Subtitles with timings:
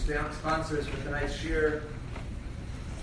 [0.00, 1.82] the sponsors for tonight's shiur.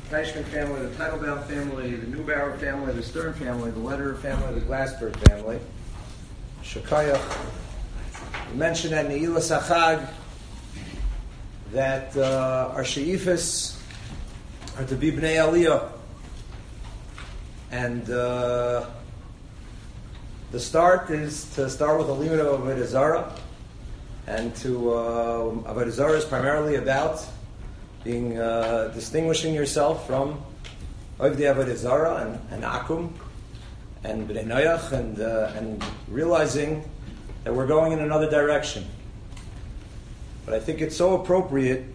[0.09, 4.65] Teichman family, the Teitelbaum family, the Neubauer family, the Stern family, the Lederer family, the
[4.65, 5.59] Glassberg family.
[6.63, 7.21] Shekayach.
[8.51, 10.09] We mentioned at Ne'ilah Sachag
[11.71, 13.79] that uh, our she'ifas
[14.79, 15.91] are to be Bnei Aliyah.
[17.69, 18.87] And uh,
[20.49, 23.35] the start is to start with a limit of Avodah Zarah,
[24.29, 27.25] and to uh, Avodah Zarah is primarily about
[28.03, 30.39] being uh, distinguishing yourself from
[31.19, 33.11] Ovdei Avodah Zarah and, and Akum
[34.03, 36.87] and Bnei Noach and, uh, and realizing
[37.43, 38.85] that we're going in another direction.
[40.45, 41.85] But I think it's so appropriate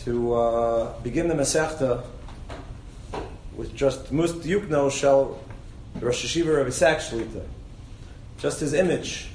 [0.00, 2.02] to uh, begin the Masechta
[3.54, 5.38] with just Must Yukno Shel
[6.00, 7.44] Rosh Hashiva Rabbi Sachs Shlita.
[8.36, 9.28] Just his image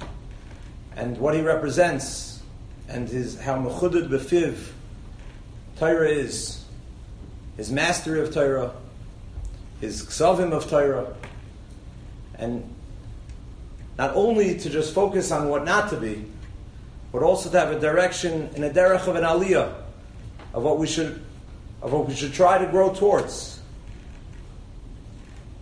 [0.96, 2.42] and what he represents
[2.88, 4.72] and his how Mechudud Befiv
[5.78, 6.62] Torah is,
[7.56, 8.72] his mastery of Torah,
[9.80, 11.14] his ksavim of Torah,
[12.34, 12.68] and
[13.96, 16.26] not only to just focus on what not to be,
[17.12, 19.74] but also to have a direction in a derech of an aliyah
[20.52, 21.22] of what we should
[21.82, 23.58] of what we should try to grow towards.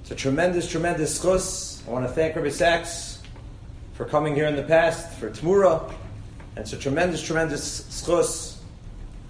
[0.03, 1.83] It's a tremendous, tremendous chus.
[1.87, 3.18] I want to thank Rabbi Sachs
[3.99, 5.93] for coming here in the past for Tmura,
[6.55, 8.63] and it's a tremendous, tremendous chus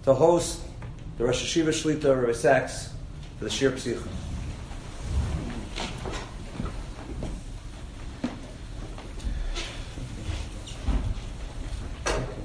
[0.03, 0.61] to host
[1.17, 2.91] the Rosh Hashiva Shlita Rabbi Sachs
[3.39, 4.07] for the Shiur Pesicha.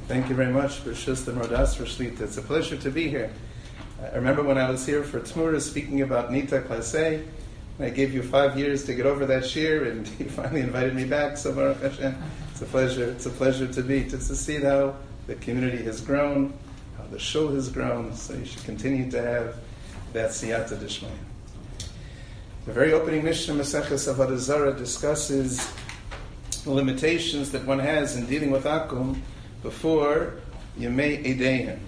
[0.08, 0.78] Thank you very much
[1.28, 2.22] and Rodas for Shlita.
[2.22, 3.34] It's a pleasure to be here.
[4.02, 7.26] I remember when I was here for Tmura speaking about Nita Klasei,
[7.80, 11.06] I gave you five years to get over that shiur, and you finally invited me
[11.06, 11.38] back.
[11.38, 12.16] So Baruch Hashem,
[12.52, 13.06] it's a pleasure.
[13.06, 14.96] It's a pleasure to be to, to see how
[15.28, 16.54] the community has grown,
[16.98, 18.14] how the show has grown.
[18.16, 19.56] So you should continue to have
[20.14, 21.10] that siyata dishmaya.
[22.66, 25.70] The very opening Mishnah Maseches Avodah Zarah discusses
[26.64, 29.20] the limitations that one has in dealing with akum
[29.64, 30.36] before
[30.80, 31.80] Yemei Edeim.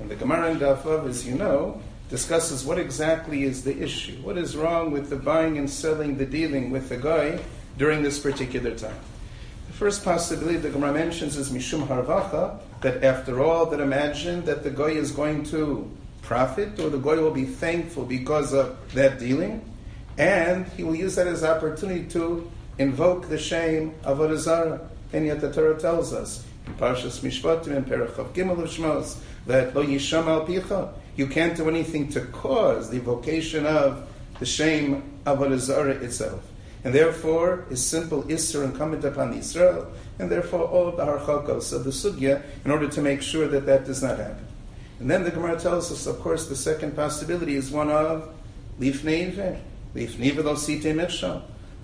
[0.00, 4.12] And the Gemara in Dafav, as you know, discusses what exactly is the issue.
[4.20, 7.40] What is wrong with the buying and selling, the dealing with the guy
[7.78, 9.00] during this particular time?
[9.68, 14.62] The first possibility the Gemara mentions is Mishum Harvacha, that after all, that imagine that
[14.62, 15.90] the guy is going to
[16.20, 19.64] profit or the guy will be thankful because of that dealing,
[20.18, 25.40] and he will use that as opportunity to invoke the shame of Avodah And yet
[25.40, 30.26] the Torah tells us in Parshas Mishpatim and Parachav Gimel of Shmos that Lo Yisham
[30.26, 34.08] Al Picha, you can't do anything to cause the evocation of
[34.38, 36.42] the shame of Avodah itself.
[36.84, 39.86] And therefore, is simple Isser incumbent upon Israel,
[40.18, 43.66] and therefore all of the harchakos of the sugya, in order to make sure that
[43.66, 44.46] that does not happen.
[44.98, 48.32] And then the Gemara tells us, of course, the second possibility is one of
[48.78, 49.60] leaf neiver,
[49.94, 50.84] leaf neiver lo site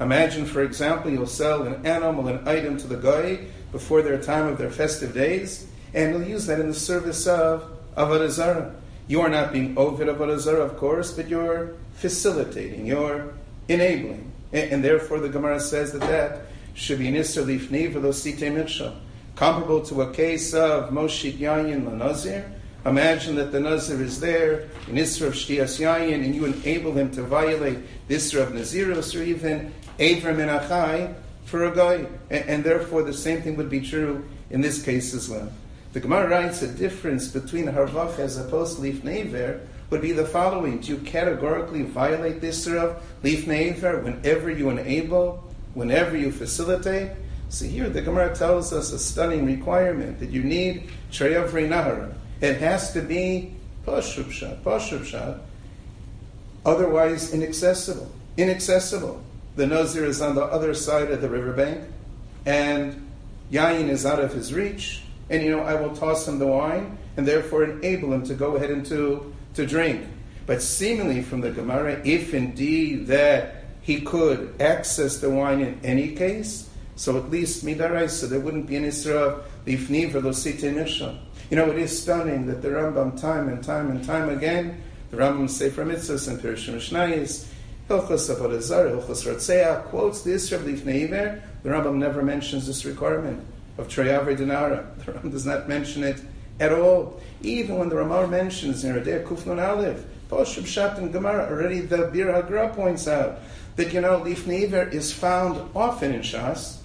[0.00, 4.47] Imagine, for example, you'll sell an animal, an item to the guy before their time
[4.47, 7.65] of their festive days, and you'll use that in the service of
[7.97, 8.75] Avodah Zarah.
[9.09, 13.33] You are not being Ovid Avodah Zarah, of course, but you're facilitating, you're
[13.67, 14.31] enabling.
[14.53, 16.43] And, and, therefore the Gemara says that that
[16.75, 18.95] should be an Isser Lifni Velosite
[19.35, 22.53] comparable to a case of Moshe Yayin Lanazir.
[22.85, 27.11] Imagine that the Nazir is there in Isra of Shtias Yayin, and you enable him
[27.13, 31.15] to violate the Isra of Naziros or even Avram and Achai
[31.45, 32.07] for a guy.
[32.31, 35.51] And, and, therefore the same thing would be true in this case as well.
[35.93, 40.26] The Gemara writes a difference between Harvach as opposed to Leaf Never would be the
[40.26, 40.81] following.
[40.81, 47.12] Do you categorically violate this of Leaf Never whenever you enable, whenever you facilitate?
[47.49, 52.12] So here the Gemara tells us a stunning requirement that you need Treyav Nahara.
[52.43, 53.55] It has to be
[53.87, 55.41] Pashubshat, Pashubshat,
[56.66, 58.12] otherwise inaccessible.
[58.37, 59.22] Inaccessible.
[59.56, 61.82] The Nazir is on the other side of the riverbank,
[62.44, 63.10] and
[63.50, 66.97] Yain is out of his reach, and you know, I will toss him the wine,
[67.16, 70.06] and therefore enable him to go ahead and to, to drink.
[70.47, 76.14] But seemingly from the Gemara, if indeed that he could access the wine in any
[76.14, 81.19] case, so at least so there wouldn't be an Isra lifni velosite misha.
[81.50, 85.17] You know, it is stunning that the Rambam time and time and time again, the
[85.17, 87.47] Rambam Sefer Mitzvahs and Pirushim Mishnayis,
[87.88, 93.43] Hilchos Avodah Zarah, Hilchos Ratzea, quotes the Isra of The Rambam never mentions this requirement
[93.79, 94.85] of Treyavre Dinara.
[95.05, 96.21] The Rambam does not mention it
[96.61, 97.21] at all.
[97.41, 102.11] Even when the Ramar mentions in Radeh Kufnun Aleph, Poshub Shat and Gemara, already the
[102.13, 103.39] Biur HaGra points out
[103.77, 106.79] that, you know, Lifnei is found often in Shas,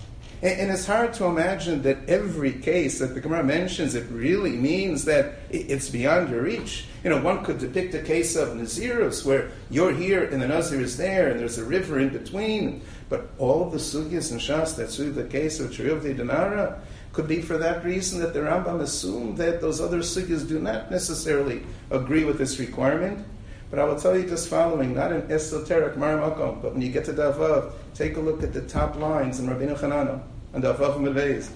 [0.43, 5.05] and, it's hard to imagine that every case that the Gemara mentions, it really means
[5.05, 6.85] that it's beyond your reach.
[7.01, 10.81] You know, one could depict a case of Nazirus where you're here and the Nazir
[10.81, 12.81] is there and there's a river in between.
[13.09, 16.79] But all the sugyas and shas that suit the case of Chirivde Dinara
[17.11, 20.89] could be for that reason that the Rambam assumed that those other sugyas do not
[20.89, 21.61] necessarily
[21.91, 23.25] agree with this requirement.
[23.69, 27.05] But I will tell you just following, not an esoteric marmakom, but when you get
[27.05, 30.21] to Davav, take a look at the top lines in Rabbeinu Chananel
[30.53, 31.49] and Davav Mevez.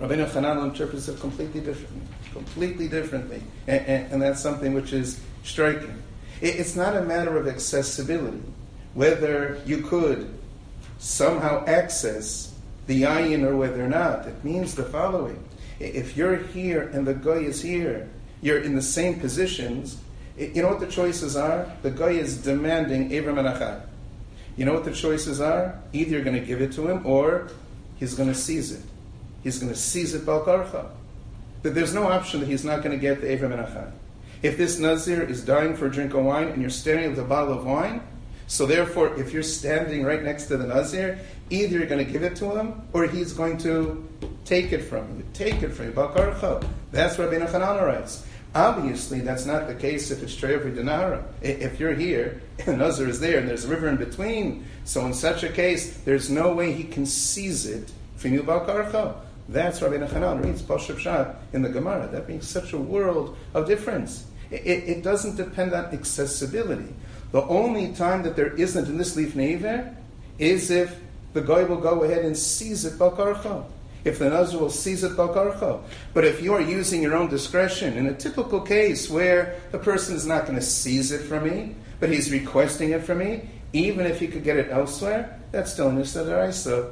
[0.00, 2.02] Rabbeinu Chananel interprets it completely differently,
[2.32, 3.40] completely differently.
[3.68, 6.02] And, and, and that's something which is striking.
[6.40, 8.42] It, it's not a matter of accessibility,
[8.94, 10.36] whether you could
[11.02, 12.54] somehow access
[12.86, 14.26] the ayin or whether or not.
[14.26, 15.42] It means the following.
[15.80, 18.08] If you're here and the guy is here,
[18.40, 19.98] you're in the same positions,
[20.36, 21.70] you know what the choices are?
[21.82, 23.82] The guy is demanding Abram and Achai.
[24.56, 25.76] You know what the choices are?
[25.92, 27.48] Either you're going to give it to him or
[27.96, 28.82] he's going to seize it.
[29.42, 30.88] He's going to seize it balkarcha.
[31.62, 33.90] That there's no option that he's not going to get the Abram and Achai.
[34.42, 37.24] If this Nazir is dying for a drink of wine and you're standing with a
[37.24, 38.02] bottle of wine,
[38.52, 41.18] so therefore, if you're standing right next to the Nazir,
[41.48, 44.06] either you're going to give it to him or he's going to
[44.44, 45.24] take it from you.
[45.32, 45.92] Take it from you.
[45.92, 46.62] Balkarcha.
[46.90, 48.26] That's Rabbeinu Hanan writes.
[48.54, 51.24] Obviously, that's not the case if it's Trevi Dinara.
[51.40, 55.14] If you're here and Nazir is there and there's a river in between, so in
[55.14, 59.14] such a case, there's no way he can seize it from you Balkarcha.
[59.48, 62.06] That's Rabbi Nachanan reads Pashup in the Gemara.
[62.12, 64.26] That means such a world of difference.
[64.50, 66.94] It, it, doesn't depend on accessibility.
[67.32, 69.94] The only time that there isn't in this leaf neiver
[70.38, 71.00] is if
[71.32, 73.64] the guy will go ahead and seize it Balkarcha
[74.04, 75.80] if the Nazir will seize it Balkarcha.
[76.12, 80.16] But if you are using your own discretion, in a typical case where the person
[80.16, 84.06] is not going to seize it from me, but he's requesting it from me, even
[84.06, 86.90] if he could get it elsewhere, that's still Nisadaisa.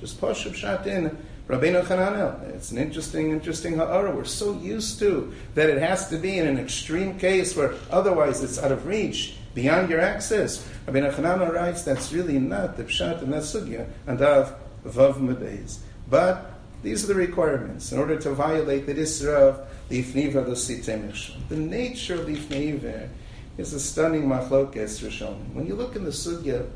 [0.00, 1.16] Just push up shot in
[1.48, 2.54] Rabbeinu Chananel.
[2.54, 4.14] It's an interesting, interesting ha'ara.
[4.14, 8.42] We're so used to that it has to be in an extreme case where otherwise
[8.42, 10.66] it's out of reach, beyond your access.
[10.86, 13.86] Rabbeinu Chananel writes that's really not the pshat and that sugya.
[14.06, 14.54] And I've
[14.86, 15.78] Vav Mebeis.
[16.08, 16.52] But
[16.82, 21.56] these are the requirements in order to violate the Isra of the Ifniva the The
[21.56, 23.08] nature of the Ifniva
[23.56, 25.52] is a stunning machlokes Rishon.
[25.54, 26.68] When you look in the Sugya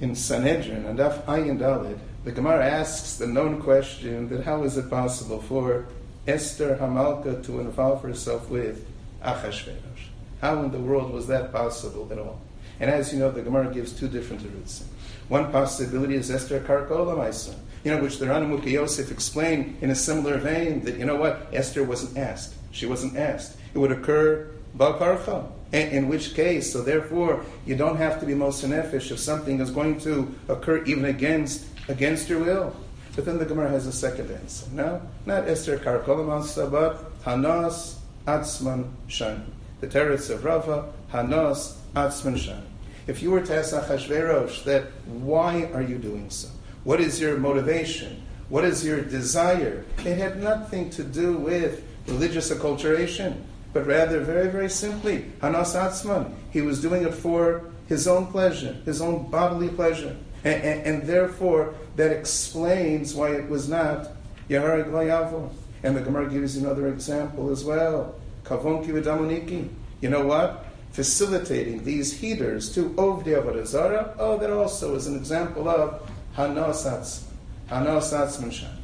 [0.00, 4.76] in Sanhedrin and Af Ayin Dalid, the Gemara asks the known question that how is
[4.76, 5.86] it possible for
[6.26, 8.84] Esther Hamalka to involve herself with
[9.22, 10.08] Achashverosh?
[10.40, 12.40] How in the world was that possible at all?
[12.80, 14.84] And as you know, the Gemara gives two different routes.
[15.28, 19.94] One possibility is Esther Karkola Maisa, you know, which the Rana Yosef explained in a
[19.94, 22.54] similar vein that, you know what, Esther wasn't asked.
[22.72, 23.56] She wasn't asked.
[23.72, 25.52] It would occur Balkarcha.
[25.72, 30.00] In, which case, so therefore, you don't have to be Mosanefish if something is going
[30.00, 32.74] to occur even against against your will.
[33.14, 34.66] But then the Gemara has a second answer.
[34.72, 37.96] No, not Esther Karkola but Hanas
[38.26, 39.52] Atzman Shan.
[39.80, 42.62] The teretz of Rava, Hanas Atzman Shan.
[43.06, 46.48] If you were to ask Achashverosh that, why are you doing so?
[46.84, 48.22] What is your motivation?
[48.48, 49.84] What is your desire?
[49.98, 53.42] It had nothing to do with religious acculturation,
[53.72, 56.34] but rather, very, very simply, Hanas Atzman.
[56.50, 60.16] He was doing it for his own pleasure, his own bodily pleasure.
[60.46, 64.08] And, and, and therefore, that explains why it was not
[64.48, 65.50] Yaharag Layavo.
[65.82, 68.14] And the Gemara gives another example as well.
[68.44, 69.68] Kavonki v'damoniki.
[70.00, 70.66] You know what?
[70.96, 77.24] facilitating these heaters to Ovdi Avodah oh, that also is an example of Hanosatz,
[77.68, 78.74] Hanosatz Manshan.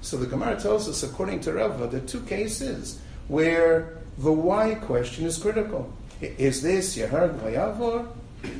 [0.00, 4.76] So the Gemara tells us, according to Rava, there are two cases where the why
[4.76, 5.92] question is critical.
[6.20, 8.06] Is this Yahar Vayavor?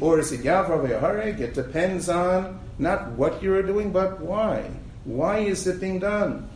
[0.01, 1.39] Or is it Yavra?
[1.39, 4.71] It depends on not what you're doing, but why.
[5.05, 6.49] Why is it being done?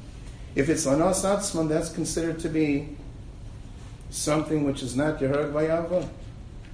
[0.54, 2.96] If it's Lanas Atzman, that's considered to be
[4.10, 6.08] something which is not Yahar Vayavor.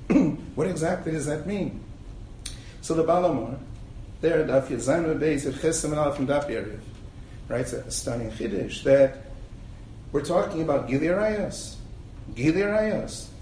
[0.54, 1.80] what exactly does that mean?
[2.80, 3.58] So the Baal HaMaor,
[4.20, 6.80] there, Daf Yezayim Beis at Chesem and from Daf Yeriv,
[7.48, 9.24] writes a stunning chiddush that
[10.10, 11.76] we're talking about Gili Arayos.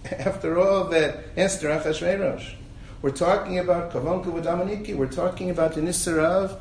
[0.13, 2.55] After all that Esther Achashverosh.
[3.03, 4.97] We're talking about Kavonku V'Damaniki.
[4.97, 6.61] We're talking about the Nisr of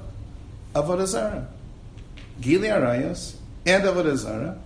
[0.73, 1.47] Avodah Zarah.
[2.41, 4.59] Gili Arayos and Avodah Zarah.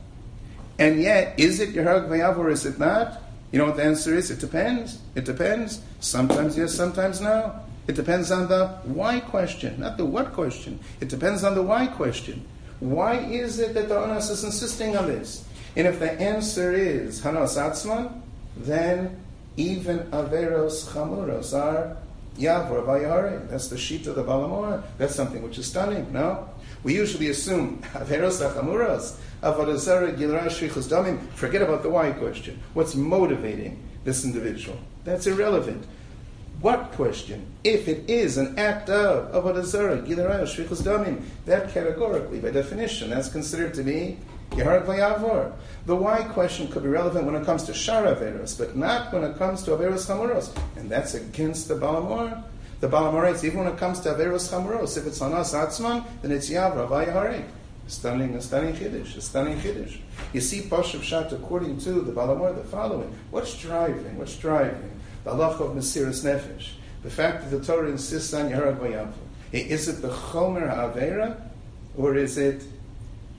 [0.80, 3.22] And yet, is it Yerag Vayav or is it not?
[3.52, 4.32] You know what the answer is?
[4.32, 5.00] It depends.
[5.16, 5.82] It depends.
[6.00, 7.54] Sometimes yes, sometimes no.
[7.88, 10.80] It depends on the why question, not the what question.
[11.02, 12.46] It depends on the why question.
[12.80, 15.44] Why is it that the Onas is insisting on this?
[15.76, 18.22] And if the answer is Hanos Atzman,
[18.56, 19.20] then
[19.60, 21.98] even Averos Chamuros are
[22.38, 23.50] Yavor Vayahare.
[23.50, 24.84] That's the sheet of the Baal HaMaor.
[24.98, 26.50] That's something which is stunning, no?
[26.82, 31.20] We usually assume Averos Achamuras, Avodazara Gilra Shrichus Damim.
[31.34, 32.58] Forget about the why question.
[32.74, 34.80] What's motivating this individual?
[35.04, 35.86] That's irrelevant.
[36.62, 37.46] What question?
[37.66, 43.30] If it is an act of Avodazara Gilra Shrichus Damim, that categorically, by definition, that's
[43.30, 44.20] considered to be
[44.52, 45.54] Yeharak Vayavor.
[45.86, 49.24] The why question could be relevant when it comes to Shar Averos, but not when
[49.24, 50.56] it comes to Averos Chamuros.
[50.76, 52.44] And that's against the Baal HaMaor.
[52.80, 55.54] The Baal HaMaor writes, even when it comes to Averos Chamuros, if it's on us
[55.54, 57.46] Atzman, then it's Yavra Vayaharek.
[57.88, 59.98] Stunning, a stunning Kiddush, a stunning Kiddush.
[60.32, 63.16] You see Pashav Shat according to the Baal HaMaor, the following.
[63.32, 64.18] What's driving?
[64.18, 65.00] What's driving?
[65.24, 66.70] The Allah of Mesiris Nefesh.
[67.02, 69.14] The fact that the Torah insists on Yeharak Vayavor.
[69.52, 71.42] Is it the Chomer HaAvera,
[71.98, 72.64] or is it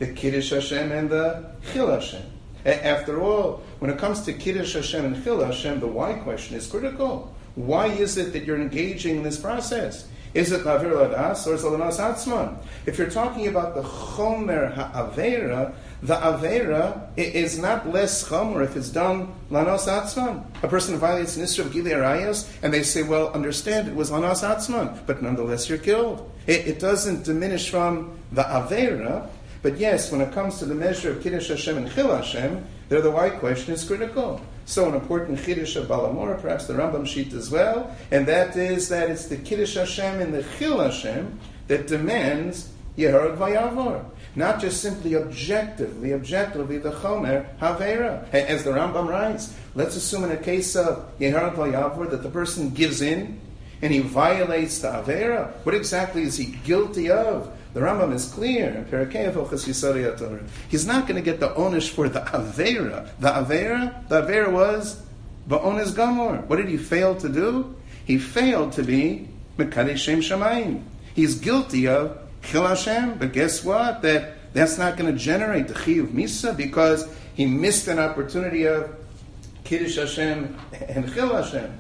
[0.01, 2.23] the Kiddush Hashem and the Chil Hashem.
[2.65, 6.67] After all, when it comes to Kiddush Hashem and Chil Hashem, the why question is
[6.67, 7.33] critical.
[7.55, 10.09] Why is it that you're engaging in this process?
[10.33, 12.57] Is it Lavir Ladas or is it Lanas Atzman?
[12.87, 18.89] If you're talking about the Chomer HaAvera, the Avera is not less Chomer if it's
[18.89, 20.45] done Lanos Atzman.
[20.63, 24.43] A person violates an issue of Gili and they say, well, understand, it was Lanos
[24.43, 26.31] Atzman, but nonetheless you're killed.
[26.47, 29.29] It, it doesn't diminish from the Avera,
[29.63, 33.01] but yes, when it comes to the measure of Kiddush Hashem and Chil Hashem, there
[33.01, 34.41] the why question is critical.
[34.65, 38.57] So an important Kiddush of Baal HaMaor, perhaps the Rambam sheet as well, and that
[38.57, 41.39] is that it's the Kiddush Hashem and the Chil Hashem
[41.69, 44.05] that demands Yeharad Vayavor.
[44.37, 48.33] Not just simply objectively, objectively the Chomer Havera.
[48.33, 52.71] As the Rambam writes, let's assume in a case of Yeharad Vayavor that the person
[52.71, 53.41] gives in
[53.83, 55.53] and he violates the Avera.
[55.65, 57.57] What exactly is he guilty of?
[57.73, 60.41] The Rambam is clear in Torah.
[60.69, 63.09] He's not going to get the onish for the Avera.
[63.21, 65.01] The Avera, the Avera was
[65.49, 66.47] Ba'onis Gamor.
[66.47, 67.77] What did he fail to do?
[68.05, 70.83] He failed to be Mekadesh Shem Shamayim.
[71.15, 74.03] He's guilty of Chil Hashem, but guess what?
[74.03, 78.97] That that's not going to generate the Chiyuv Misa because he missed an opportunity of
[79.63, 80.59] Kiddush Hashem
[80.89, 81.79] and Chil Hashem.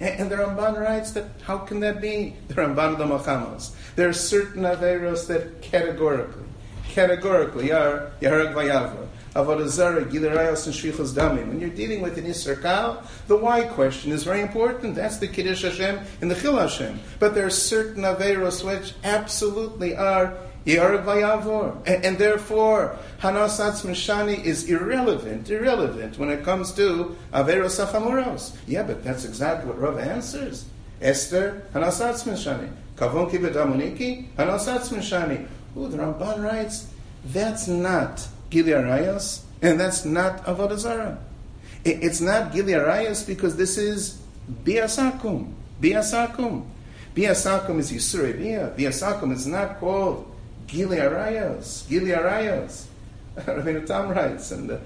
[0.00, 2.36] And the Ramban writes that how can that be?
[2.48, 3.72] The Ramban the Machamos.
[3.96, 6.44] There are certain Averos that categorically,
[6.88, 9.08] categorically are Yaharag Vayavra.
[9.34, 11.48] Avodazara, Gilerayos, and Shrichos Damim.
[11.48, 12.60] When you're dealing with an Isser
[13.26, 14.94] the why question is very important.
[14.94, 16.98] That's the Kiddush Hashem and the Chil Hashem.
[17.18, 20.34] But there are certain Averos which absolutely are
[20.68, 28.56] And, therefore, Hanasatz Mishani is irrelevant, irrelevant when it comes to Averos.
[28.66, 30.66] Yeah, but that's exactly what Rav answers.
[31.00, 32.70] Esther, Hanasatz Mishani.
[32.96, 35.46] Kavon Kibedamuniki, Hanasatz Mishani.
[35.76, 36.88] Ooh, the Ramban writes,
[37.24, 41.16] that's not Gilearayas, and that's not Avodah
[41.84, 44.20] It, it's not Gilearayas because this is
[44.64, 45.52] Biasakum.
[45.80, 46.66] Biasakum.
[47.14, 48.74] Biasakum is Yisure Bia.
[48.76, 50.27] Biasakum is not called
[50.68, 52.84] Gili Arayos, Gili Arayos.
[53.36, 54.80] Rabbeinu Tam writes, and the,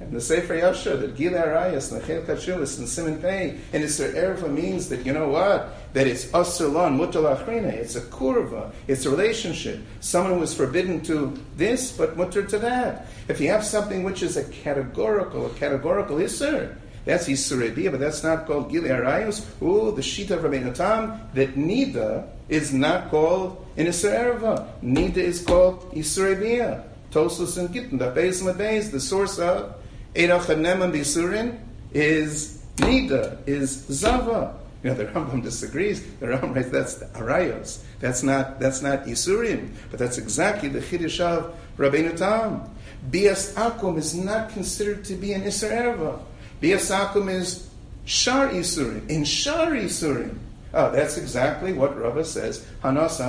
[0.00, 4.52] and the Sefer HaYashar, that Gili Arayos, Nechel Kachulis, and Simon Pei, and Isser Erva
[4.52, 5.72] means that, you know what?
[5.92, 9.80] That it's Asalon, Mutal it's a kurva, it's a relationship.
[10.00, 13.06] Someone who is forbidden to this, but mutter to that.
[13.28, 16.74] If you have something which is a categorical, a categorical Isser,
[17.08, 19.42] that's Yisuredia, but that's not called Gili Arayos.
[19.62, 24.38] Oh, the Shita of Rabbeinu Tam, that Nida is not called in Isra
[24.84, 26.84] Nida is called Yisuredia.
[27.10, 29.74] Tosus and Gittin, the Beis Beis, the base, the source of
[30.14, 31.58] Erach and Neman Bisurin
[31.94, 34.58] is Nida, is Zava.
[34.82, 36.04] You know, the Rambam disagrees.
[36.20, 37.82] The Rambam writes that's the Arayos.
[38.00, 39.70] That's not, that's not Yisurim.
[39.90, 42.68] But that's exactly the Chiddush of Rabbeinu Tam.
[43.10, 46.20] Bias Akum is not considered to be an Isra Erva.
[46.60, 47.68] Biasakum is
[48.04, 49.08] Shar Isurim.
[49.08, 50.38] In Shar Isurim.
[50.74, 52.66] Oh, that's exactly what Rava says.
[52.82, 53.20] Hanas.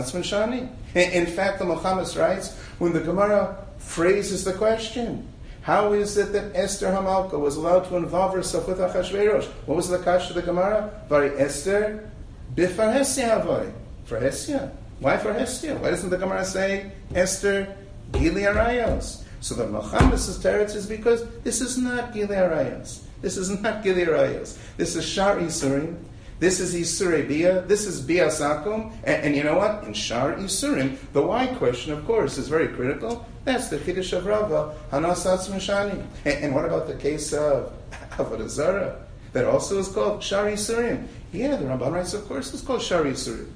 [0.96, 5.28] In fact, the Muhammad writes, when the Gemara phrases the question,
[5.62, 9.46] how is it that Esther Hamalka was allowed to involve herself with Achashverosh?
[9.66, 11.04] What was the kash of the Gemara?
[11.08, 12.10] Vari Esther
[12.56, 13.74] bifarhesia.
[14.06, 14.72] For Hesia.
[15.00, 15.80] Why for Hesia?
[15.80, 17.76] Why doesn't the Gemara say Esther
[18.14, 19.24] Gili Arayos?
[19.40, 23.02] So the Muhammad's teretz is because this is not Gili Arayos.
[23.22, 24.58] This is not Gili Arayos.
[24.78, 25.98] This is Shar Isurim.
[26.40, 27.64] This is Isurei Bia.
[27.64, 28.94] This is Biasakum.
[29.04, 29.84] And, and you know what?
[29.84, 33.26] In Shar Isurim, the why question, of course, is very critical.
[33.44, 36.06] That's the Chiddush of Rava, Hanasatz Mishani.
[36.24, 37.74] And, and what about the case of
[38.12, 39.06] Avodah Zarah?
[39.34, 41.08] That also is called Shar Isurim.
[41.34, 43.52] Yeah, the Ramban writes, of course, it's called Shar Isurim.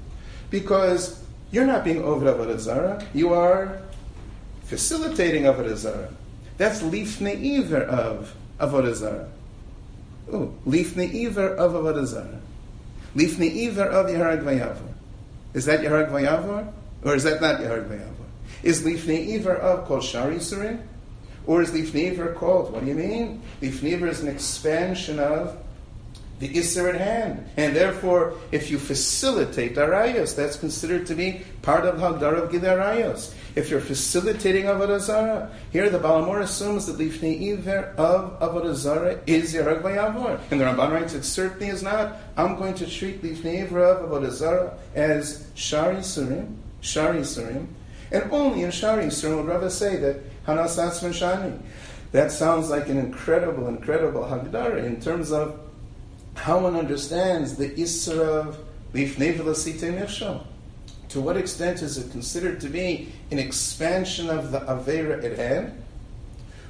[0.50, 3.04] Because you're not being over Avodah Zarah.
[3.14, 3.80] You are
[4.64, 6.12] facilitating Avodah Zarah.
[6.58, 9.28] That's lifnei iver of Avodah Zarah.
[10.32, 12.40] Oh, lifnei iver of Avodah Zarah.
[13.16, 14.76] Iver of Yeharag.
[15.54, 16.72] Is that Yeharag Vayavor?
[17.04, 18.24] Or is that not Yeharag Vayavor?
[18.62, 20.82] Is Lifnei Iver of Kol Shari Surim?
[21.46, 22.72] Or is Lifnei Iver called?
[22.72, 23.42] What do you mean?
[23.60, 25.56] Lifnei Iver is an expansion of
[26.40, 27.48] the Isser at hand.
[27.56, 33.34] And therefore, if you facilitate Arayos, that's considered to be part of Hagdar of Gidarayos.
[33.54, 38.74] If you're facilitating Avodah Zarah, here the Baal HaMaor assumes that Lifnei Iver of Avodah
[38.74, 40.40] Zarah is Yerag Bayavor.
[40.50, 42.16] And the Ramban writes, it certainly is not.
[42.36, 47.68] I'm going to treat Lifnei Iver of Avodah Zarah as Shari Surim, Shari Surim,
[48.10, 51.58] and only in Shari Surim would Rava say that Hanas Shani.
[52.12, 55.58] That sounds like an incredible, incredible Hagdara in terms of
[56.34, 58.58] how one understands the Isra of.
[61.08, 65.82] To what extent is it considered to be an expansion of the Avera at hand?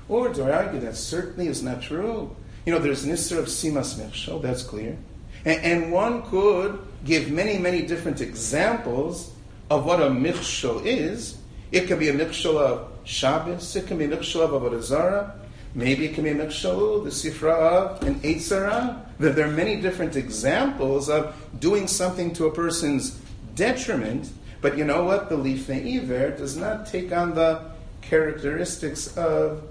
[0.08, 2.34] Or do I argue that certainly is not true?
[2.64, 4.96] You know, there's an Isra of Simas Michshel, that's clear.
[5.44, 9.30] And, and, one could give many, many different examples
[9.68, 11.36] of what a Michshel is.
[11.72, 15.34] It could be a Michshel of Shabbos, it can be a Michshel of Avodah Zarah,
[15.74, 19.00] maybe it can be a Michshel, the Sifra of an Eitzara.
[19.18, 23.20] That there are many different examples of doing something to a person's
[23.54, 25.28] detriment, but you know what?
[25.28, 27.62] The Lifnei does not take on the
[28.00, 29.62] characteristics of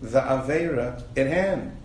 [0.00, 1.76] the Avera at hand.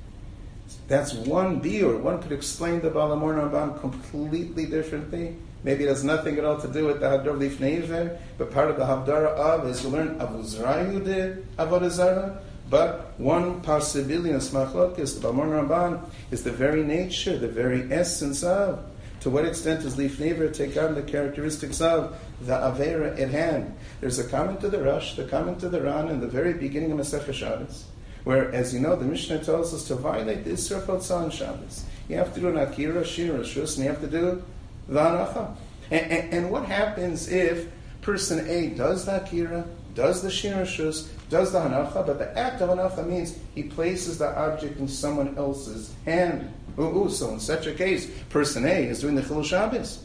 [0.87, 1.99] That's one biur.
[1.99, 5.35] One could explain the Baal HaMaor Ramban completely differently.
[5.63, 8.69] Maybe it has nothing at all to do with the Hadar Lifnei Iver, but part
[8.69, 14.99] of the Havdara of is to learn Avuzrayu de Avodah But one possibility in Smachlok
[14.99, 18.83] is the Baal HaMaor Ramban is the very nature, the very essence of
[19.21, 23.75] to what extent does Leaf Never take on the characteristics of the Avera at hand?
[23.99, 26.91] There's a comment to the Rosh, the comment to the Ran in the very beginning
[26.91, 27.85] of Masech Shabbos,
[28.25, 31.83] where, as you know, the Mishnah tells us to violate the Isra Chotzah Shabbos.
[32.07, 34.43] You have to do an Akira, Shir, Rashus, and you have to do
[34.87, 35.55] the Anacha.
[35.89, 37.69] And, and, and, what happens if
[38.01, 39.65] person A does the Akira,
[39.97, 44.27] does the shirashus, does the Hanacha, but the act of Hanacha means he places the
[44.37, 46.53] object in someone else's hand.
[46.77, 50.03] Ooh, ooh, so in such a case, person A is doing the Chilul Shabbos,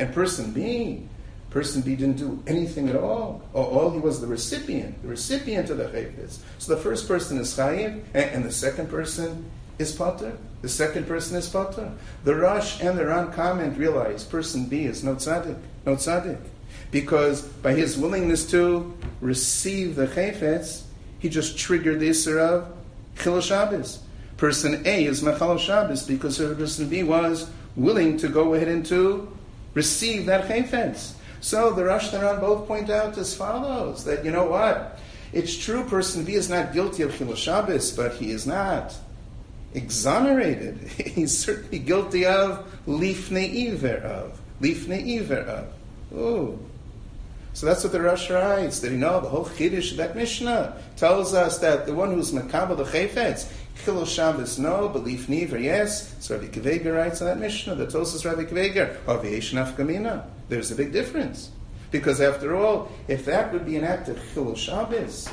[0.00, 1.04] and person B,
[1.50, 3.40] person B didn't do anything at all.
[3.54, 6.40] Oh, all he was the recipient, the recipient of the Chayfetz.
[6.58, 10.36] So the first person is Chayiv, and the second person is Pater.
[10.62, 11.92] The second person is Pater.
[12.24, 16.40] The Rosh and the Ran comment realize person B is no tzaddik, no tzaddik.
[16.90, 20.84] Because by his willingness to receive the Chayfetz,
[21.18, 22.72] he just triggered the Isra of
[23.16, 24.00] Chilul Shabbos.
[24.36, 29.28] Person A is Mechal Shabbos because person B was willing to go ahead and to
[29.74, 31.14] receive that chayfetz.
[31.40, 34.98] So the Rosh both point out as follows that you know what?
[35.32, 38.96] It's true person B is not guilty of Chilul Shabbos, but he is not
[39.74, 40.78] exonerated.
[40.88, 44.40] He's certainly guilty of Lifnei Iver of.
[44.60, 46.16] Lifnei Iver of.
[46.16, 46.58] Ooh.
[47.58, 48.78] So that's what the Rosh writes.
[48.78, 52.30] That you know the whole Chiddush of that Mishnah tells us that the one who's
[52.30, 53.50] Makabal the Chayfetz,
[53.84, 56.14] Chilul Shabbos, no, belief neither, yes.
[56.20, 60.24] So Rabbi Akiva Eiger writes on that Mishnah, the Tosas Rabbi or V'yeshin Afkamina.
[60.48, 61.50] There's a big difference.
[61.90, 65.28] Because after all, if that would be an act of Chilul Shabbos,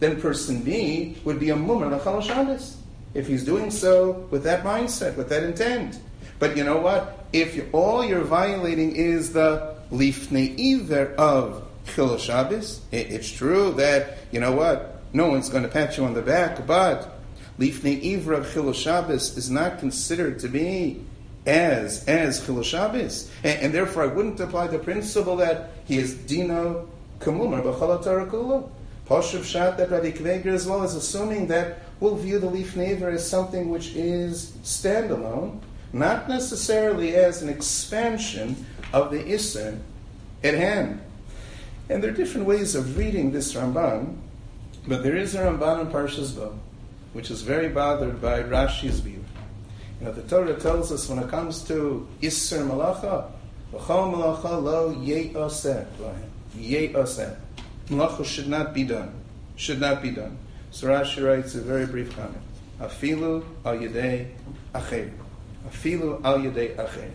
[0.00, 2.78] then person B would be a Mumar Chilul Shabbos.
[3.14, 6.00] If he's doing so with that mindset, with that intent.
[6.40, 7.28] But you know what?
[7.32, 14.40] If all you're violating is the Lifnei Iver of Chilul Shabbos, it's true that, you
[14.40, 15.00] know what?
[15.12, 17.18] No one's going to pat you on the back, but
[17.58, 21.04] Lifnei Ivra of Chilul Shabbos is not considered to be
[21.46, 26.14] as as Chilul Shabbos, and, and, therefore I wouldn't apply the principle that he is
[26.14, 28.68] Dino Kamumar B'Chalatarakulah.
[29.08, 32.96] Pashuv Shat that Rabbi Akiva Eiger as well as assuming that we'll view the Lifnei
[32.96, 35.58] Ivra as something which is standalone,
[35.92, 39.78] not necessarily as an expansion of the Isser
[40.42, 41.00] at hand.
[41.88, 44.16] And there are different ways of reading this Ramban,
[44.86, 46.58] but there is a Ramban in Parshas Bo
[47.12, 49.24] which is very bothered by Rashi's view.
[50.00, 53.30] You know, the Torah tells us when it comes to Isser Malacha,
[53.72, 55.86] V'chol Malacha lo ye'oseh,
[56.56, 57.36] ye'oseh.
[57.88, 59.12] Malacha should not be done.
[59.56, 60.38] Should not be done.
[60.70, 62.42] So Rashi writes a very brief comment.
[62.80, 64.28] Afilu al yedei
[64.72, 65.10] acher.
[65.68, 67.10] Afilu al yedei acher.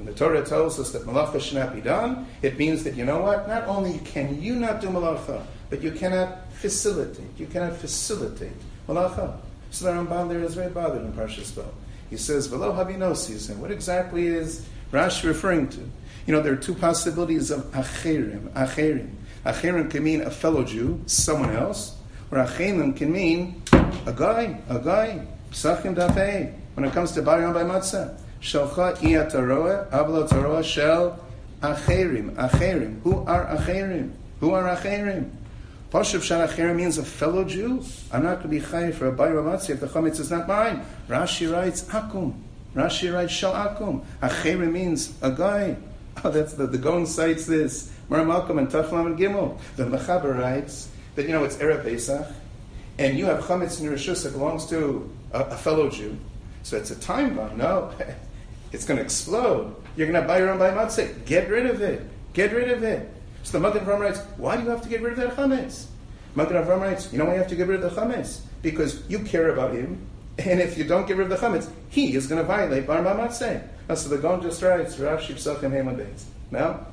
[0.00, 3.04] When the Torah tells us that malacha should not be done, it means that you
[3.04, 3.46] know what?
[3.46, 7.26] Not only can you not do malacha, but you cannot facilitate.
[7.36, 8.56] You cannot facilitate
[8.88, 9.36] malacha.
[9.70, 11.66] So the Ramban there is very bothered in Parshas Bo.
[12.08, 15.80] He says, "Velo habinosis." And what exactly is Rashi referring to?
[16.26, 18.48] You know, there are two possibilities of acherim.
[18.52, 19.10] Acherim.
[19.44, 21.94] Acherim can mean a fellow Jew, someone else,
[22.30, 23.60] or acherim can mean
[24.06, 25.26] a guy, a guy.
[25.52, 26.54] Psachim dafei.
[26.72, 31.18] When it comes to Bayram by Matzah, Shalcha iyataroa, avla taroa shel
[31.62, 32.34] acherim.
[32.36, 33.00] Acherim.
[33.02, 34.12] Who are acherim?
[34.40, 35.30] Who are acherim?
[35.90, 37.82] Pashup Shana Acherim means a fellow Jew.
[38.12, 40.46] I'm not going to be chayiv for a bayra matzah if the chametz is not
[40.46, 40.86] mine.
[41.08, 42.40] Rashi writes akum.
[42.76, 44.04] Rashi writes shal akum.
[44.22, 45.76] Acherim means a guy.
[46.22, 47.90] Oh, that's the, the Gon cites this.
[48.10, 49.58] Mar Malcolm and Taflam and Gimel.
[49.76, 52.26] The Mechaber writes that, you know, it's Erev Pesach,
[52.98, 56.18] and you have chametz in your rishus that belongs to a, a, fellow Jew.
[56.62, 57.56] So it's a time bomb.
[57.56, 57.92] No,
[58.72, 59.74] it's going to explode.
[59.96, 61.24] You're going to buy your own by matzah.
[61.24, 62.02] Get rid of it.
[62.32, 63.10] Get rid of it.
[63.42, 65.86] So the Magen Avram writes, why do you have to get rid of that chametz?
[66.34, 68.40] Magen Avram writes, you know why you have to get rid of the chametz?
[68.62, 70.06] Because you care about him,
[70.38, 73.02] and if you don't get rid of the chametz, he is going to violate bar
[73.02, 73.66] matzah.
[73.96, 76.24] So the Gon just writes, Rav Shipsachim Hemadates.
[76.50, 76.86] Now,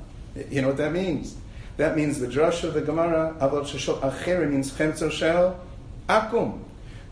[0.50, 1.36] you know what that means?
[1.76, 5.60] That means the drush of the Gemara, Aval Sheshol Acher means Chemtzo Shel
[6.08, 6.60] Akum.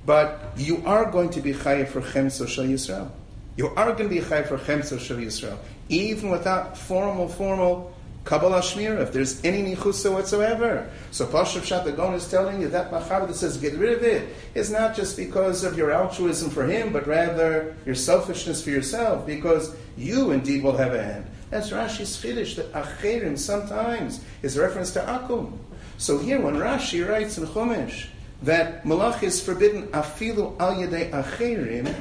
[0.04, 3.10] But you are going to be chayiv for Chemtzo Shel Yisrael.
[3.56, 5.58] You are going to be chayiv for Chemtzo Shel Yisrael.
[5.88, 7.94] Even without formal, formal
[8.26, 10.90] Kabbalah Shmir, if there's any nichusa whatsoever.
[11.12, 14.68] So Pashup Shatagon is telling you that Machaber that says get rid of it is
[14.68, 19.76] not just because of your altruism for him, but rather your selfishness for yourself, because
[19.96, 21.26] you indeed will have a hand.
[21.50, 25.56] That's Rashi's Chiddush, that Acherim sometimes is reference to Akum.
[25.96, 28.06] So here when Rashi writes in Chumash
[28.42, 31.94] that Malach is forbidden afilu al yedei Acherim,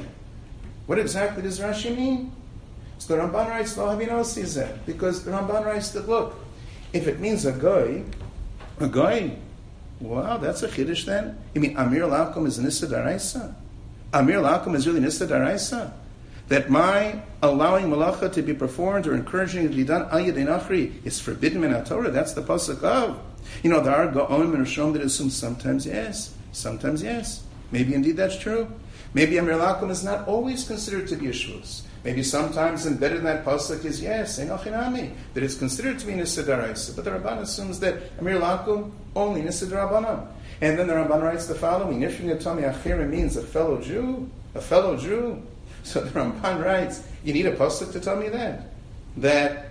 [0.86, 2.32] what exactly does Rashi mean?
[2.98, 4.86] So the Ramban writes, Lo Havino sees that.
[4.86, 6.38] Because the Ramban writes that, look,
[6.92, 8.04] if it means a guy,
[8.80, 9.36] a guy,
[10.00, 11.38] wow, that's a chiddush then.
[11.54, 13.54] You mean Amir Lakum is Nissa Daraisa?
[14.12, 15.92] Amir Lakum is really Nissa Daraisa?
[16.48, 21.04] That my allowing malacha to be performed or encouraging it to be done al nachri
[21.04, 22.10] is forbidden in Torah.
[22.10, 23.18] That's the pasuk of.
[23.64, 27.42] You know, there are Gaonim and Rishon that assume sometimes yes, sometimes yes.
[27.72, 28.70] Maybe indeed that's true.
[29.16, 31.80] Maybe Amir Lakum is not always considered to be a shvus.
[32.04, 36.94] Maybe sometimes embedded in that pasuk is yes, enochinami, that it's considered to be nisidaraisa.
[36.94, 40.26] But the Ramban assumes that Amir Lakum only nisidarabana.
[40.60, 44.98] And then the Ramban writes the following: Nifrin Achira means a fellow Jew, a fellow
[44.98, 45.42] Jew.
[45.82, 48.68] So the Ramban writes, you need a pasuk to tell me that
[49.18, 49.70] that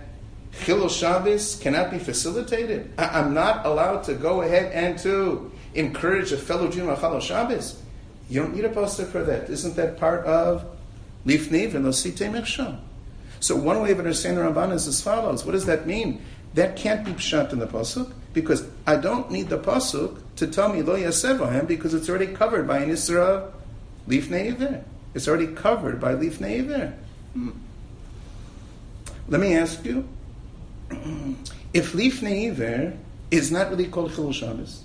[0.64, 2.90] Chilul Shabbos cannot be facilitated.
[2.98, 7.20] I- am not allowed to go ahead and to encourage a fellow Jew on Chilul
[7.20, 7.82] Shabbos.
[8.28, 9.48] You don't need a pasuk for that.
[9.48, 10.66] Isn't that part of
[11.26, 12.78] Lifniv and Losite Mechsham.
[13.40, 15.44] So one way of understanding the Ramban is as follows.
[15.44, 16.22] What does that mean?
[16.54, 20.72] That can't be pshat in the pasuk because I don't need the pasuk to tell
[20.72, 23.52] me lo yasevahem because it's already covered by an isra
[24.08, 24.82] lifnei
[25.14, 26.92] It's already covered by lifnei
[27.32, 27.50] hmm.
[29.28, 30.08] Let me ask you,
[31.74, 32.96] if lifnei
[33.30, 34.84] is not really called chilul Shabbos,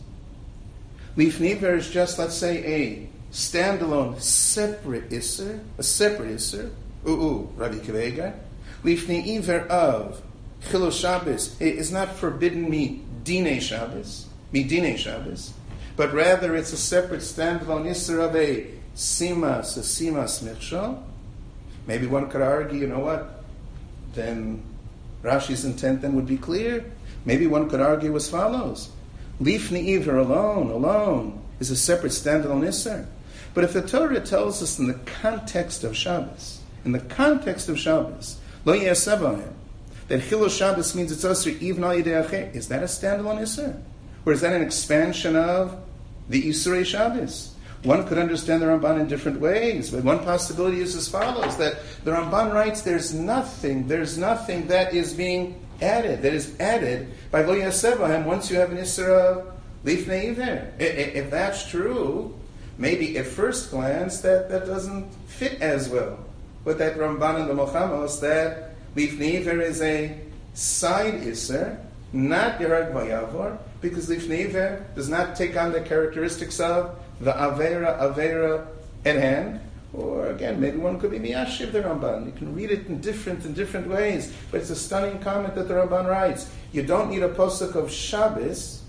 [1.16, 6.72] lifnei is just let's say a standalone, separate Isser, a separate Isser,
[7.08, 8.34] ooh, Rabbi Akiva Eiger,
[8.84, 10.22] lifnei iver of
[10.70, 15.54] Chilo Shabbos is not forbidden me Dine Shabbos, me Dine Shabbos,
[15.96, 21.02] but rather it's a separate standalone Isser of a Simas, a Simas Michshol.
[21.88, 23.44] Maybe one could argue, you know what,
[24.13, 24.62] then
[25.24, 26.86] Rashi's intent then would be clear.
[27.26, 28.89] Maybe one could argue as follows.
[29.41, 33.06] Lifnei iver alone, alone, is a separate standalone Isser.
[33.54, 37.78] But if the Torah tells us in the context of Shabbos, in the context of
[37.78, 39.52] Shabbos, lo yasevahim,
[40.08, 43.82] that Chilul Shabbos means it's also even al is that a standalone Isser?
[44.26, 45.78] Or is that an expansion of
[46.30, 47.54] the Isserei Shabbos?
[47.84, 51.78] One could understand the Ramban in different ways, but one possibility is as follows: that
[52.04, 57.42] the Ramban writes, "There's nothing, there's nothing that is being added, that is added by
[57.44, 59.48] lo yasevahim once you have an Isser of
[59.84, 62.36] lifnei If that's true,
[62.78, 66.20] maybe at first glance that, that doesn't fit as well
[66.64, 70.18] with that Ramban and the Mochamos that Lifneiver is a
[70.54, 71.80] side Isser,
[72.14, 78.68] not Yerag Vayavor, because Lifneiver does not take on the characteristics of the Avera Avera
[79.06, 79.60] at hand.
[79.94, 82.26] Or again, maybe one could be Miyashiv the Ramban.
[82.26, 85.68] You can read it in different in different ways, but it's a stunning comment that
[85.68, 86.50] the Ramban writes.
[86.72, 88.81] You don't need a posuk of Shabbos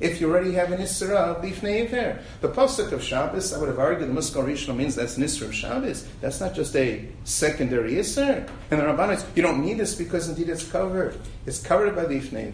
[0.00, 2.18] if you already have an Isra Lifnei Iver.
[2.40, 5.48] The Pasuk of Shabbos, I would have argued the Muskal Rishon means that's an Isra
[5.48, 6.08] of Shabbos.
[6.20, 8.48] That's not just a secondary Isra.
[8.70, 11.20] And the Rabbanites, you don't need this because indeed it's covered.
[11.46, 12.52] It's covered by Iver.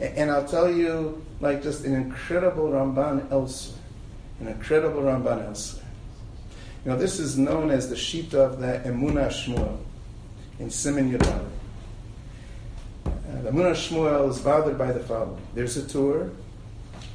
[0.00, 3.78] And I'll tell you, like just an incredible Ramban elsewhere.
[4.40, 5.84] An incredible Ramban elsewhere.
[6.84, 9.78] You know, this is known as the Shita of the Emunah Shmuel
[10.58, 11.46] in Simon Yudal.
[13.06, 15.40] Uh, the Emunah Shmuel is bothered by the following.
[15.54, 16.32] There's a tour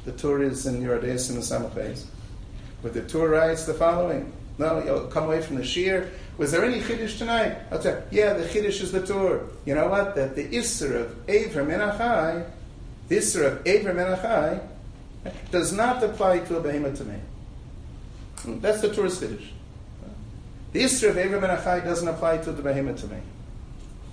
[0.08, 2.06] the Torah is in Yerodei and the Samachais.
[2.82, 6.08] But the Torah writes the following No, you'll come away from the shiur.
[6.38, 7.58] Was there any chiddush tonight?
[7.70, 9.44] I'll tell you, yeah, the chiddush is the tour.
[9.66, 10.14] You know what?
[10.14, 12.48] That the isser of Aver Menachai,
[13.08, 14.66] the isser of Aver Menachai,
[15.50, 17.20] does not apply to a behemoth tamei.
[18.38, 19.48] Hmm, that's the tour's chiddush.
[20.72, 23.20] The isser of Aver Menachai doesn't apply to the behemoth tamei.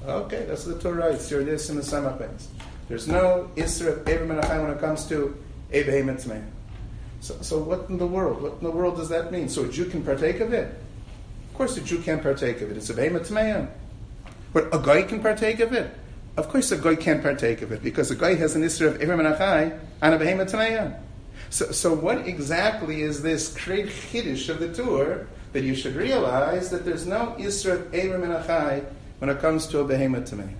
[0.05, 1.31] Okay, that's the Torah writes.
[1.31, 2.19] You're this in the Samach
[2.89, 5.37] There's no isser of Aver Menachai when it comes to
[5.71, 6.43] a behemoth tamei.
[7.21, 8.41] So, so what in the world?
[8.41, 9.49] What in the world does that mean?
[9.49, 10.73] So a Jew can partake of it?
[11.49, 12.77] Of course a Jew can't partake of it.
[12.77, 13.69] It's a behemoth man.
[14.53, 15.91] But a guy can partake of it?
[16.37, 18.99] Of course a guy can't partake of it because a guy has an Isra of
[18.99, 20.99] Achai and a behemoth tameyan.
[21.49, 26.69] So, so what exactly is this great chiddush of the tour that you should realize
[26.71, 28.85] that there's no Isra of Abraham Achai
[29.19, 30.55] when it comes to a behemoth tameyan?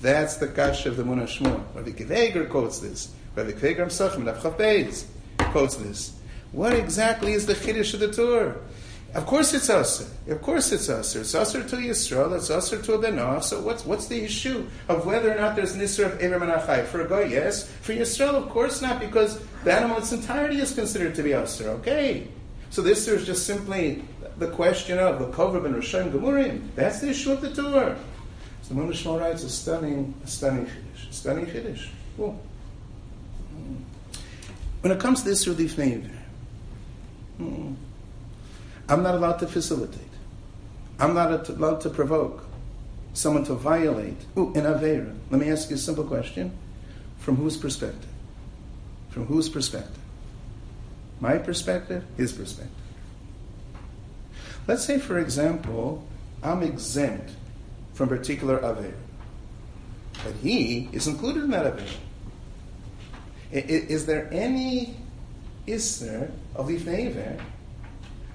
[0.00, 1.62] That's the kash of the Munah Shmuel.
[1.74, 3.12] Rabbi Akiva Eiger quotes this.
[3.38, 4.40] Rabbi Akiva Eiger himself in Rav
[5.52, 6.18] quotes this.
[6.50, 8.56] What exactly is the chiddush of the Torah?
[9.14, 10.06] Of course it's usher.
[10.26, 11.20] Of course it's usher.
[11.20, 12.36] It's usher to Yisrael.
[12.36, 13.42] It's usher to a benah.
[13.42, 16.84] So what's what's the issue of whether or not there's nisr of Eber Menachai?
[16.86, 17.68] For a guy, yes.
[17.80, 21.32] For Yisrael, of course not, because the animal in its entirety is considered to be
[21.32, 21.68] usher.
[21.80, 22.28] Okay.
[22.70, 24.02] So this is just simply
[24.36, 26.68] the question of the Kovrab and Rishon Gemurim.
[26.74, 27.96] That's the issue of the Torah.
[28.62, 31.12] So the Munashmal writes a stunning, a stunning chiddush.
[31.12, 31.88] Stunning chiddush.
[32.16, 32.38] Cool.
[34.80, 36.10] When it comes to this relief neighbor,
[37.36, 37.74] hmm,
[38.88, 40.02] I'm not allowed to facilitate.
[41.00, 42.44] I'm not allowed to provoke
[43.12, 44.18] someone to violate.
[44.36, 45.14] Ooh, in Avera.
[45.30, 46.56] Let me ask you a simple question.
[47.18, 48.08] From whose perspective?
[49.10, 49.98] From whose perspective?
[51.20, 52.04] My perspective?
[52.16, 52.74] His perspective.
[54.66, 56.06] Let's say, for example,
[56.42, 57.32] I'm exempt
[57.94, 58.94] from particular Avera.
[60.24, 61.96] But he is included in that Avera.
[63.50, 64.96] Is there any
[65.66, 67.40] Isser of Lifnei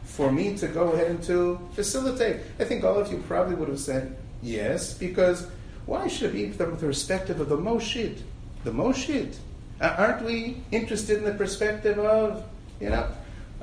[0.04, 2.42] for me to go ahead and to facilitate?
[2.60, 5.48] I think all of you probably would have said yes, because
[5.86, 8.20] why should it be from the perspective of the Moshid?
[8.64, 9.36] The Moshid.
[9.82, 12.46] Aren't we interested in the perspective of,
[12.80, 13.08] you know,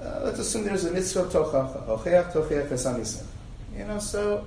[0.01, 3.25] uh, let's assume there's a mitzvah tochacha, ocheach tocheach
[3.77, 4.47] You know, so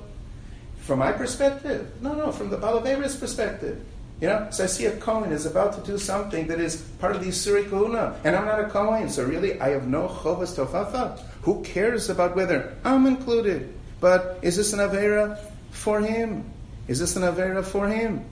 [0.81, 3.83] from my perspective, no, no, from the Balavera's perspective,
[4.23, 7.13] you know, so I see a Kohen is about to do something that is part
[7.13, 10.55] of the Isuri Kahuna, and I'm not a Kohen, so really I have no Chovas
[10.55, 11.19] Tochacha.
[11.41, 13.73] Who cares about whether I'm included?
[13.99, 15.37] But is this an Avera
[15.71, 16.49] for him?
[16.87, 18.23] Is this an Avera for him?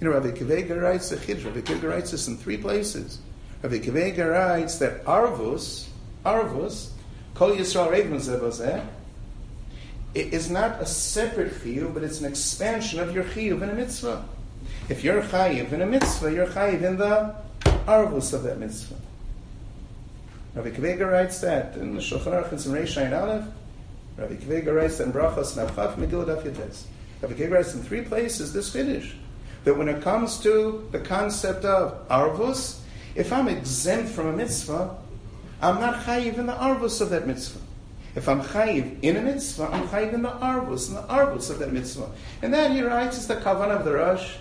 [0.00, 1.46] You know, Rabbi Akiva Eiger writes the Chidr.
[1.46, 3.18] Rabbi Akiva Eiger writes this in three places.
[3.62, 5.88] Rabbi Akiva Eiger writes that Arvus,
[6.24, 6.90] Arvus,
[7.34, 8.86] Kol Yisrael Reivin
[10.14, 13.74] it is not a separate chiyuv, but it's an expansion of your chiyuv in a
[13.74, 14.24] mitzvah.
[14.88, 17.34] If you're chayiv in a mitzvah, you're chayiv in the
[17.86, 18.96] arvus of that mitzvah.
[20.54, 23.46] Rabbi Akiva Eiger writes that in the Shulchan Aruch in Reish Aleph.
[24.16, 26.86] Rabbi Akiva Eiger writes that in Brachos Navchav Megillah Daf Yates.
[27.20, 29.16] Rabbi Akiva Eiger writes in three places this finish
[29.64, 32.80] that when it comes to the concept of arvus,
[33.14, 34.96] if I'm exempt from a mitzvah,
[35.60, 37.60] I'm not chayiv in the arvus of that mitzvah.
[38.14, 41.58] If I'm chayiv in a mitzvah, I'm chayiv in the arvus, in the arvus of
[41.58, 42.10] that mitzvah.
[42.42, 44.34] And that he writes is the kavan of the Rosh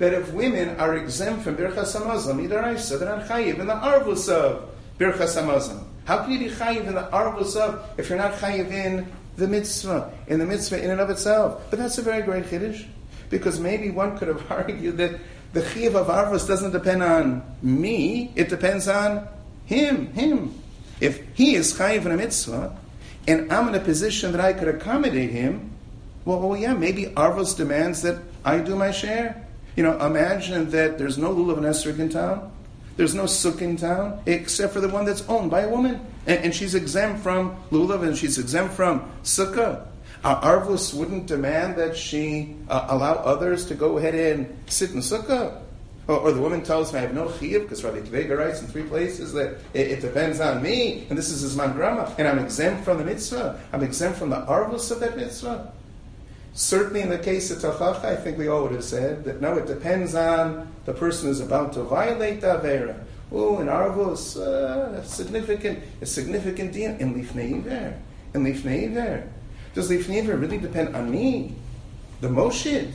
[0.00, 4.32] that if women are exempt from Birchas Hamazon, Midaraisa, they're not chayiv in the arvus
[4.32, 5.84] of Birchas Hamazon.
[6.06, 9.46] How can you be chayiv in the arvus of if you're not chayiv in the
[9.46, 11.62] mitzvah, in the mitzvah in and of itself?
[11.68, 12.86] But that's a very great chiddush,
[13.28, 15.20] because maybe one could have argued that
[15.52, 19.28] the chayiv of arvus doesn't depend on me; it depends on
[19.66, 20.06] him.
[20.14, 20.58] Him.
[21.02, 22.74] If he is chayiv in a mitzvah,
[23.28, 25.72] and I'm in a position that I could accommodate him,
[26.24, 29.46] well, well yeah, maybe arvus demands that I do my share.
[29.76, 32.52] You know, imagine that there's no lulav and esrog in town.
[32.96, 36.00] There's no sukkah in town except for the one that's owned by a woman.
[36.26, 39.86] And, and she's exempt from lulav and she's exempt from sukkah.
[40.22, 44.98] Our arvus wouldn't demand that she uh, allow others to go ahead and sit in
[44.98, 45.62] sukkah.
[46.08, 48.60] Or, or the woman tells me I have no chiyuv because Rabbi Akiva Eiger writes
[48.60, 52.26] in three places that it, it, depends on me and this is his mangrama and
[52.26, 53.60] I'm exempt from the mitzvah.
[53.72, 55.72] I'm exempt from the arvus of that mitzvah.
[56.52, 59.56] Certainly, in the case of Tachacha, I think we all would have said that no,
[59.56, 63.04] it depends on the person who's about to violate the Avera.
[63.32, 67.96] Oh, in Arvos, uh, significant, a significant deal in Lifnei Iver.
[68.34, 69.28] In Lifnei Iver.
[69.74, 71.54] Does Lifnei Iver really depend on me,
[72.20, 72.92] the Moshid?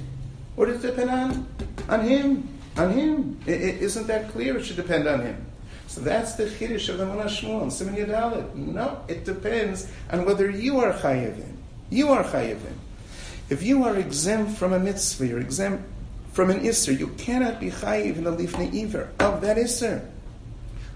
[0.57, 1.47] Or does it depend on,
[1.87, 2.49] on him?
[2.77, 3.39] On him?
[3.47, 4.57] is not that clear?
[4.57, 5.45] It should depend on him.
[5.87, 8.55] So that's the Chiddush of the Munah Shmuel, Simon Yadalit.
[8.55, 11.55] No, it depends on whether you are Chayavim.
[11.89, 12.73] You are Chayavim.
[13.49, 15.83] If you are exempt from a mitzvah, you're exempt
[16.33, 20.05] from an Isser, you cannot be chayiv in the Lifnei Iver of that Isser.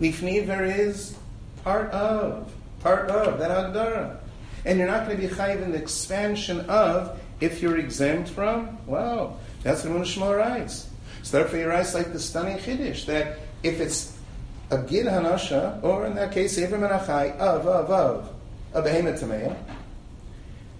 [0.01, 1.15] Lifnei Iver is
[1.63, 4.17] part of, part of that Agdara.
[4.65, 8.77] And you're not going to be chayiv in the expansion of if you're exempt from.
[8.85, 10.89] Wow, that's what Shmuel writes.
[11.23, 14.17] So therefore, he writes like the stunning chiddush that if it's
[14.71, 18.29] a gid hanasha, or in that case, Avram and of, of, of,
[18.73, 19.21] a behemoth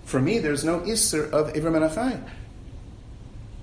[0.10, 2.20] for me, there's no isser of ever min hachai.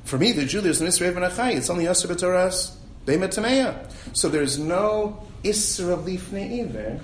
[0.05, 1.57] For me, the Jew, there's no isser of ever min hachai.
[1.57, 3.91] It's only Yasser B'Toras, behemoth tameya.
[4.13, 7.01] So there's no isser of lifnei iver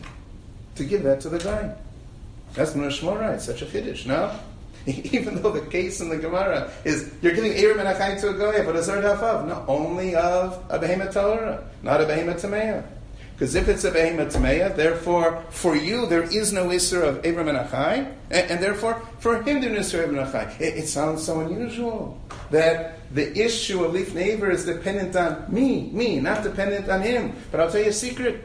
[0.76, 1.74] to give that to the guy.
[2.54, 4.32] That's Shmuel right, such a chiddush, no?
[4.86, 8.34] Even though the case in the Gemara is you're giving Erim and Achai to a
[8.34, 9.02] goy, but a Zerd
[9.48, 12.84] no, only of a behemoth Torah, not a behemoth Tameya.
[13.42, 17.56] Because if it's a behemoth therefore for you there is no Isser of ever min
[17.56, 20.60] hachai, and, and, therefore for him there is no ever min hachai.
[20.60, 22.20] It, it, sounds so unusual
[22.52, 27.34] that the issue of Lifnei Iver is dependent on me, me, not dependent on him.
[27.50, 28.44] But I'll tell you a secret.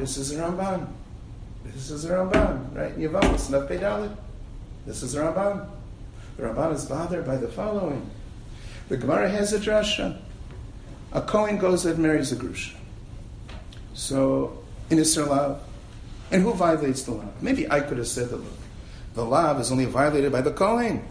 [0.00, 0.88] This is a Ramban.
[1.66, 2.98] This is a Ramban, right?
[2.98, 4.16] Nav Pedalit.
[4.84, 5.64] This is the Ramban.
[6.38, 8.10] The Ramban is bothered by the following.
[8.88, 10.18] The Gemara has a drasha.
[11.12, 12.73] A Kohen goes and marries a Grusha.
[13.94, 15.60] So, in Isra Lav.
[16.30, 17.28] And who violates the law?
[17.40, 18.52] Maybe I could have said that, look,
[19.14, 21.04] the law is only violated by the Kohen.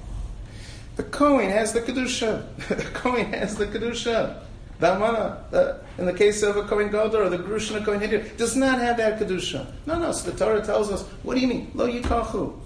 [0.96, 2.46] The Kohen has the Kedusha.
[2.68, 4.42] the Kohen has the Kedusha.
[4.80, 7.86] The Amana, the, in the case of a Kohen Gadol or the Grusha and a
[7.86, 9.66] Kohen Hidir, does not have that Kedusha.
[9.86, 11.72] No, no, so the Torah tells us, what do you mean?
[11.74, 12.60] Lo Yikachu.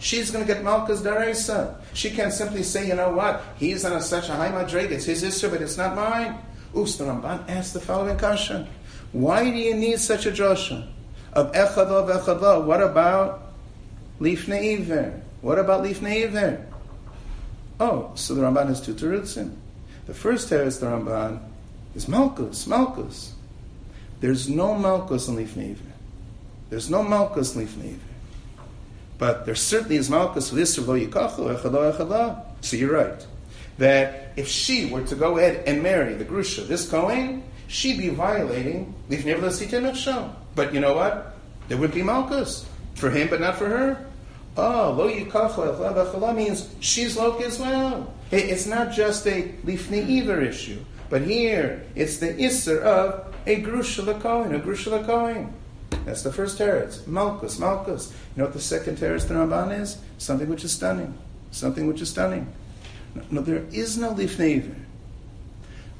[0.00, 1.76] She's going to get Malka's Daresa.
[1.92, 5.04] She can't simply say, you know what, he's on a, such a high madrig, it's
[5.04, 6.38] his issue, but it's not mine.
[6.76, 8.66] Oops, the Ramban asked the following question.
[9.12, 10.88] Why do you need such a drasha
[11.32, 12.64] of Echadlah v'Echadlah?
[12.64, 13.52] What about
[14.20, 15.22] Lifnei Iver?
[15.40, 16.66] What about Lifnei Iver?
[17.78, 19.54] Oh, so the Ramban has two terutzim.
[20.06, 21.40] The first teretz the Ramban
[21.94, 23.30] is Malkus, Malkus.
[24.20, 25.92] There's no Malkus in Lifnei Iver.
[26.70, 28.00] There's no Malkus in Lifnei Iver.
[29.16, 32.44] But there certainly is Malchus Lisser Lo Yikachu.
[32.62, 33.26] So you're right.
[33.78, 38.08] That if she were to go ahead and marry the Grusha, this Kohen, she'd be
[38.08, 38.94] violating
[40.54, 41.36] But you know what?
[41.68, 42.66] There would be Malchus.
[42.94, 44.06] For him, but not for her.
[44.56, 48.14] Oh, Lo Echada means she's Lok as well.
[48.30, 50.78] It's not just a Lifnei Iver issue.
[51.10, 55.52] But here, it's the Isser of a Grusha Kohen, a Grusha Kohen.
[56.04, 57.06] That's the first teretz.
[57.06, 58.12] Malchus, Malchus.
[58.36, 59.98] You know what the second teretz the Ramban is?
[60.18, 61.16] Something which is stunning.
[61.50, 62.52] Something which is stunning.
[63.30, 64.74] No, there is no lifnei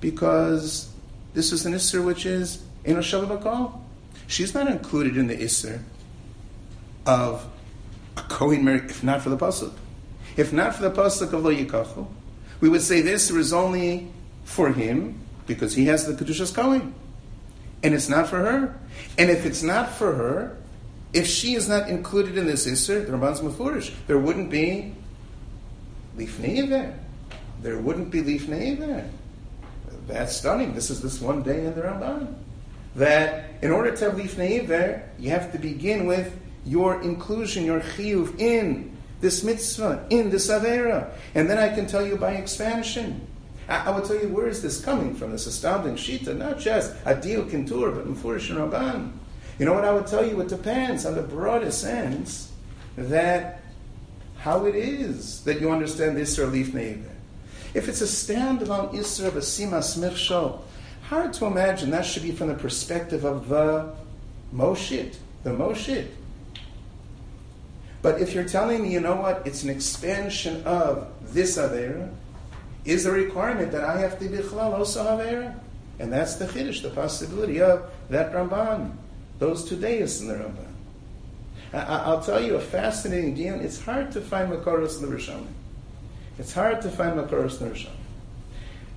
[0.00, 0.92] because
[1.32, 3.02] this is an isser which is in a
[4.26, 5.80] She's not included in the isser
[7.06, 7.46] of
[8.16, 9.72] a Kohen if not for the pasuk.
[10.36, 12.06] If not for the pasuk of Lo Yikachu,
[12.60, 14.12] we would say this is only
[14.44, 16.94] for him because he has the Kedushas Kohen
[17.84, 18.78] and it's not for her.
[19.18, 20.56] And if it's not for her,
[21.12, 24.94] if she is not included in this Isser, the Ramban's Mufurish, there wouldn't be
[26.16, 26.98] Lifnei there.
[27.64, 29.08] There wouldn't be Lifnei there.
[30.06, 30.74] That's stunning.
[30.74, 32.34] This is this one day in the Ramban.
[32.94, 37.80] That in order to have Lifnei there, you have to begin with your inclusion, your
[37.80, 41.10] chiyuv in this mitzvah, in this avera.
[41.34, 43.26] And then I can tell you by expansion
[43.68, 46.94] I, I will tell you where is this coming from, this astounding shita, not just
[47.04, 49.12] a deal kintur, but mufurish and rabban.
[49.58, 50.40] You know what I would tell you?
[50.40, 52.52] It depends on the broadest sense
[52.96, 53.62] that
[54.36, 57.13] how it is that you understand Isra lifnei iver.
[57.74, 60.60] If it's a standalone Isra of a Sima Smichsho,
[61.02, 63.92] hard to imagine that should be from the perspective of the
[64.54, 66.08] Moshit, the Moshit.
[68.00, 72.10] But if you're telling me, you know what, it's an expansion of this Avera,
[72.84, 75.54] is a requirement that I have to be chalal also havera.
[75.98, 78.92] And that's the chiddush, the possibility of that Ramban,
[79.38, 80.68] those two days in the Ramban.
[81.72, 83.54] I, will tell you a fascinating deal.
[83.54, 85.46] It's hard to find Makoros in the Rishonim.
[86.38, 87.90] It's hard to find Makoros Rishonim.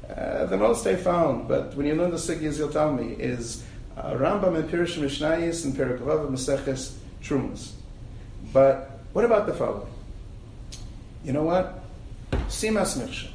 [0.10, 3.64] Uh, the most I found, but when you learn the Sigyas, you'll tell me, is
[3.98, 7.72] uh, Rambam and Pirush Mishnayis and Perikavav and Maseches Trumas.
[8.54, 9.92] But what about the following?
[11.24, 11.84] You know what?
[12.48, 13.32] Simas Michshah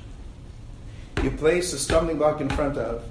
[1.22, 3.04] you place a stumbling block in front of.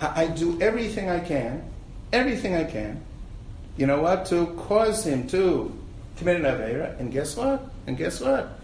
[0.00, 1.62] I, I do everything I can,
[2.12, 3.02] everything I can,
[3.76, 5.72] you know what, to cause him to
[6.16, 7.64] commit an Avera, and guess what?
[7.86, 8.57] And guess what?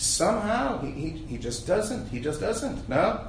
[0.00, 2.08] Somehow he, he, he just doesn't.
[2.08, 2.88] He just doesn't.
[2.88, 3.20] No?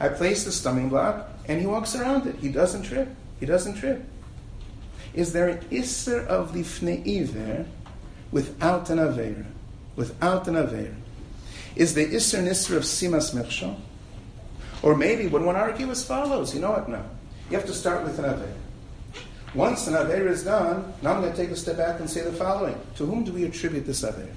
[0.00, 2.36] I place the stumbling block and he walks around it.
[2.36, 3.08] He doesn't trip.
[3.40, 4.02] He doesn't trip.
[5.12, 7.66] Is there an Isser of Lifnei there
[8.32, 9.44] without an Avera?
[9.96, 10.94] Without an Avera?
[11.76, 13.78] Is the Isser an Isser of Simas Mechshon?
[14.82, 16.88] Or maybe when one argue as follows, you know what?
[16.88, 17.04] No.
[17.50, 18.56] You have to start with an Avera.
[19.54, 22.22] Once an Avera is done, now I'm going to take a step back and say
[22.22, 22.80] the following.
[22.96, 24.32] To whom do we attribute this Avera?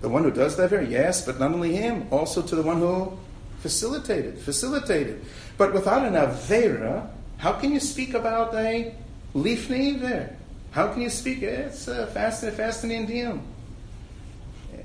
[0.00, 2.78] The one who does the Avera, yes, but not only him, also to the one
[2.78, 3.18] who
[3.60, 5.24] facilitated, facilitated.
[5.56, 8.94] But without an Avera, how can you speak about a
[9.34, 10.36] Lifnei there?
[10.70, 11.42] How can you speak?
[11.42, 13.42] It's uh, and fast and Indian.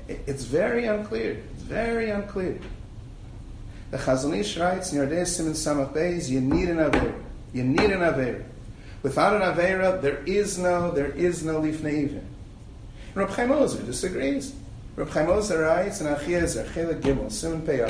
[0.08, 1.44] It's very unclear.
[1.54, 2.60] It's very unclear.
[3.92, 7.22] The Chazon Ish writes in Yardei Simon Samach you need an Avera.
[7.54, 8.44] You need an Avera.
[9.04, 12.28] Without an Avera, there is no, there is no Lifnei even.
[13.14, 14.56] Reb Chaim Ozer disagrees.
[14.96, 17.84] Reb Chaim Ozer writes in Achiezer, Chelik Gimel, Simon Pei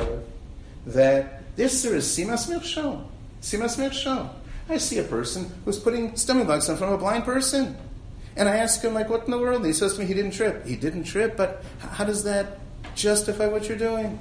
[0.86, 3.04] that this is Simas Mirshal.
[3.42, 4.30] Simas Mirshal.
[4.68, 7.76] I see a person who's putting stomach bugs in front of a blind person.
[8.36, 9.58] And I ask him, like, what in the world?
[9.58, 10.66] And he says to me, he didn't trip.
[10.66, 12.58] He didn't trip, but how does that
[12.94, 14.18] justify what you're doing?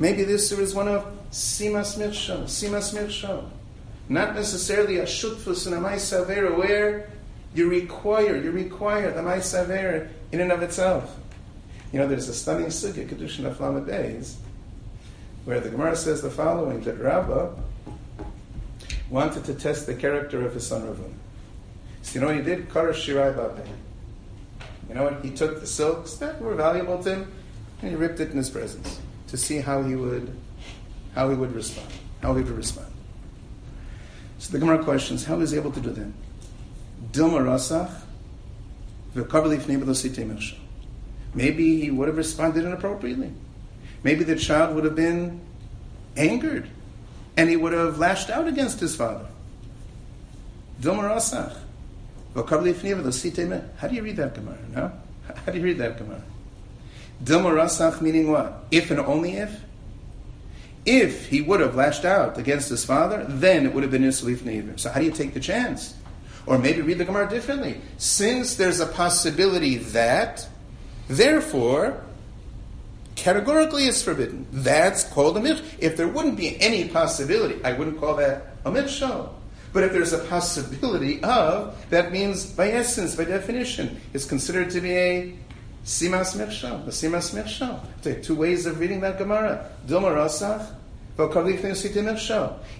[0.00, 3.48] Maybe this is one of Simas Mirshal, Simas Mirshal.
[4.08, 7.10] Not necessarily a shutfus and a ma'isavera where
[7.54, 11.16] you require, you require the ma'isavera in and of itself.
[11.92, 14.38] You know, there's a stunning sugya, Kedushin of Days,
[15.44, 17.50] where the Gemara says the following, that Rabbah
[19.08, 21.14] wanted to test the character of his son Ravun.
[22.02, 22.68] So you know what he did?
[22.68, 23.66] Kar Shirai Babe.
[24.88, 25.24] You know what?
[25.24, 27.32] He took the silks that were valuable to him
[27.80, 30.36] and he ripped it in his presence to see how he would
[31.14, 31.88] how he would respond.
[32.22, 32.92] How he would respond.
[34.38, 36.12] So the Gemara questions, how is he able to do that?
[37.12, 37.90] Dilma Rasach,
[41.34, 43.32] Maybe he would have responded inappropriately.
[44.02, 45.40] Maybe the child would have been
[46.16, 46.68] angered
[47.36, 49.26] and he would have lashed out against his father.
[50.82, 50.92] How
[53.88, 54.58] do you read that Gemara?
[54.74, 54.92] No?
[55.46, 56.22] How do you read that Gemara?
[57.22, 58.64] Dilma Rasach meaning what?
[58.70, 59.60] If and only if?
[60.86, 64.38] If he would have lashed out against his father, then it would have been Isalif
[64.38, 64.78] Neivir.
[64.78, 65.94] So how do you take the chance?
[66.46, 67.80] Or maybe read the Gemara differently.
[67.98, 70.48] Since there's a possibility that,
[71.08, 72.02] therefore,
[73.16, 74.46] categorically it's forbidden.
[74.52, 75.66] That's called a mitzvah.
[75.78, 79.30] If there wouldn't be any possibility, I wouldn't call that a mitzvah.
[79.72, 84.80] But if there's a possibility of, that means by essence, by definition, it's considered to
[84.80, 85.34] be a
[85.84, 87.80] simas mirshal, a simas mirshal.
[88.02, 89.70] Take two ways of reading that Gemara.
[89.86, 90.74] Dilma rasach,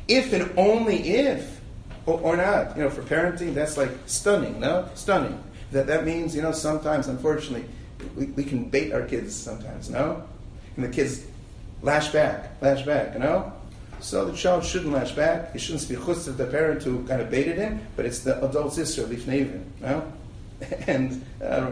[0.08, 1.60] if and only if,
[2.06, 4.88] or, or, not, you know, for parenting, that's like stunning, no?
[4.94, 5.42] Stunning.
[5.72, 7.68] That, that means, you know, sometimes, unfortunately,
[8.16, 10.22] we, we can bait our kids sometimes, no?
[10.76, 11.24] And the kids
[11.82, 13.53] lash back, lash back, you know?
[14.01, 15.53] So the child shouldn't lash back.
[15.53, 18.42] He shouldn't be chutz of the parent who kind of baited him, but it's the
[18.44, 20.12] adult sister, lifnevin, no?
[20.86, 21.70] And uh,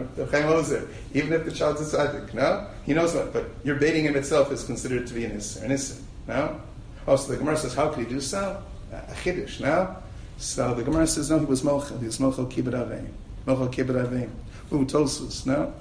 [1.13, 2.67] even if the child's a tzaddik, no?
[2.85, 6.61] He knows what, but your baiting him itself is considered to be an innocent, no?
[7.07, 8.61] Also, the Gemara says, how could he do so?
[8.91, 9.95] A chiddush, no?
[10.37, 11.99] So the Gemara says, no, he was mochel.
[11.99, 13.09] He was mochel kibbut aveim.
[13.45, 14.29] Mochel kibbut aveim.
[14.71, 15.73] Ooh, Tosus, no?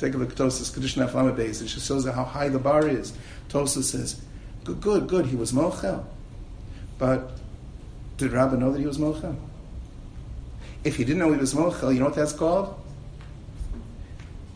[0.00, 1.60] Take a look at Tosus, Kedushin Aflama base.
[1.60, 3.12] It just shows how high the bar is.
[3.50, 4.18] Tosus says,
[4.64, 6.06] good, good, good, he was Mochel.
[6.96, 7.32] But
[8.16, 9.36] did Rabbah know that he was Mochel?
[10.84, 12.82] If he didn't know he was Mochel, you know what that's called?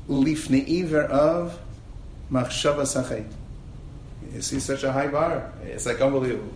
[0.09, 1.61] Lifne Iver of
[2.32, 3.26] Machshava Sachet.
[4.32, 5.53] You see such a high bar.
[5.62, 6.55] It's like unbelievable.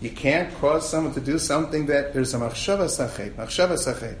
[0.00, 3.30] You can't cause someone to do something that there's a Machshava Sachet.
[3.30, 4.16] Machshava Sachet.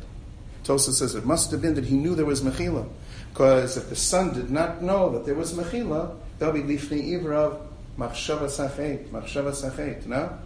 [0.64, 2.88] Tosa says it must have been that he knew there was Mechila.
[3.32, 7.58] Because if the son did not know that there was mechila, there'll be lifnei ivrav
[7.98, 10.06] machshava sachet, machshava sachet.
[10.06, 10.38] No,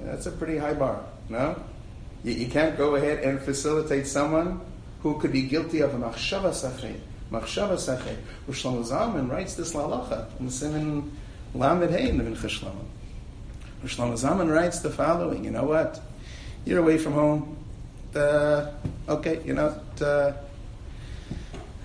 [0.00, 1.04] that's a pretty high bar.
[1.28, 1.62] No,
[2.22, 4.60] you, you, can't go ahead and facilitate someone
[5.02, 6.98] who could be guilty of a machshava sachet,
[7.30, 8.16] machshava sachet.
[8.48, 11.12] Shlomo Zalman writes this lalacha in the Simon
[11.54, 12.84] Lamed Hey in the Mincha Shlomo.
[13.84, 15.44] Shlomo Zalman writes the following.
[15.44, 16.00] You know what?
[16.64, 17.58] You're away from home.
[18.14, 18.70] Uh,
[19.10, 19.78] okay, you know.
[20.00, 20.32] Uh,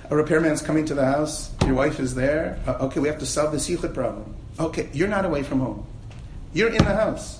[0.10, 2.60] a repairman's coming to the house, your wife is there.
[2.66, 4.36] Uh, okay, we have to solve this yichud problem.
[4.60, 5.86] Okay, you're not away from home.
[6.52, 7.40] You're in the house.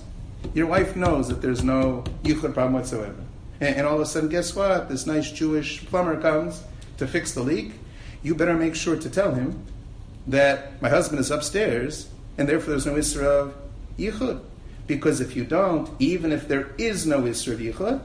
[0.54, 3.16] Your wife knows that there's no yichud problem whatsoever.
[3.60, 4.88] And, and all of a sudden, guess what?
[4.88, 6.62] This nice Jewish plumber comes
[6.98, 7.72] to fix the leak.
[8.22, 9.64] You better make sure to tell him
[10.28, 12.08] that my husband is upstairs,
[12.38, 13.54] and therefore there's no Isra of
[13.98, 14.40] yichud.
[14.86, 18.00] Because if you don't, even if there is no Isra of yichud,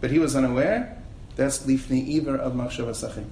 [0.00, 1.02] but he was unaware,
[1.34, 3.26] that's lifnei iver of machshava sachim.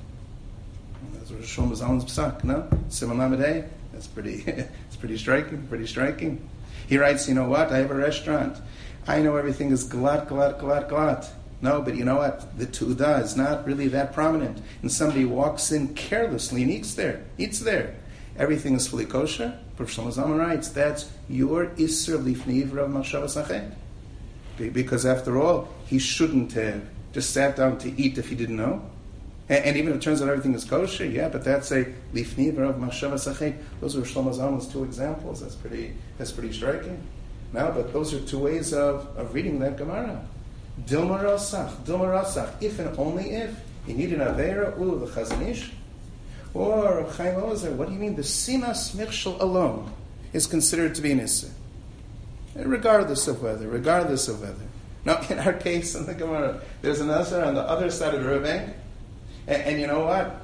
[1.35, 2.68] Rosh Zalman's psak, no?
[2.89, 6.49] Simon Lamed That's pretty, it's pretty striking, pretty striking.
[6.87, 7.72] He writes, you know what?
[7.72, 8.59] I have a restaurant.
[9.07, 11.30] I know everything is glut, glut, glut, glut.
[11.61, 12.59] No, but you know what?
[12.59, 14.61] The tuda is not really that prominent.
[14.82, 17.97] And somebody walks in carelessly and eats there, eats there.
[18.37, 19.59] Everything is fully kosher.
[19.76, 23.70] Professor Zalman writes, that's your Isser of Mashava Sachet.
[24.72, 26.82] Because after all, he shouldn't have
[27.12, 28.91] just sat down to eat if he didn't know.
[29.49, 32.49] And, and even if it turns out everything is kosher, yeah, but that's a lifni
[32.49, 33.55] of machshava sachet.
[33.81, 35.41] Those are Shlomo Zalman's two examples.
[35.41, 37.03] That's pretty, that's pretty striking.
[37.53, 40.27] Now, but those are two ways of, of reading that Gemara.
[40.87, 43.55] Dilma rasach, Dilma rasach, if and only if.
[43.87, 45.71] You need an Avera, ooh, the Chazon Ish.
[46.55, 48.17] Or Chaim Ozer, what do you mean?
[48.17, 49.93] The Simas Michshel alone
[50.33, 51.51] is considered to be an Issa.
[52.57, 54.55] Regardless of whether, regardless of whether.
[55.05, 58.23] Now, in our case in the Gemara, there's an Azar on the other side of
[58.23, 58.73] the river
[59.47, 60.41] and, and, you know what?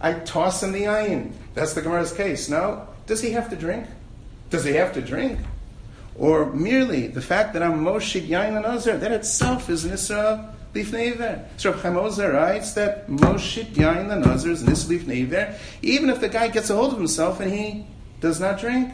[0.00, 1.32] I toss him the ayin.
[1.54, 2.48] That's the Gemara's case.
[2.48, 3.86] Now, does he have to drink?
[4.50, 5.38] Does he have to drink?
[6.16, 10.54] Or merely the fact that I'm Moshid Yain and Azar, that itself is an Isra
[10.74, 16.20] Lifnei So Chaim Ozer writes that Moshit Yain the Nazar is Nis Lifnei even if
[16.20, 17.86] the guy gets a hold of himself and he
[18.20, 18.92] does not drink.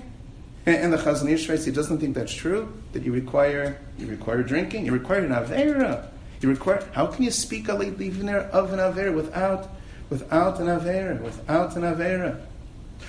[0.66, 4.42] And, the Chazon Ish writes he doesn't think that's true, that you require you require
[4.42, 6.06] drinking, you require an Avera.
[6.42, 9.68] How can you speak of an Avera without
[10.08, 12.40] without an Avera, without an Avera?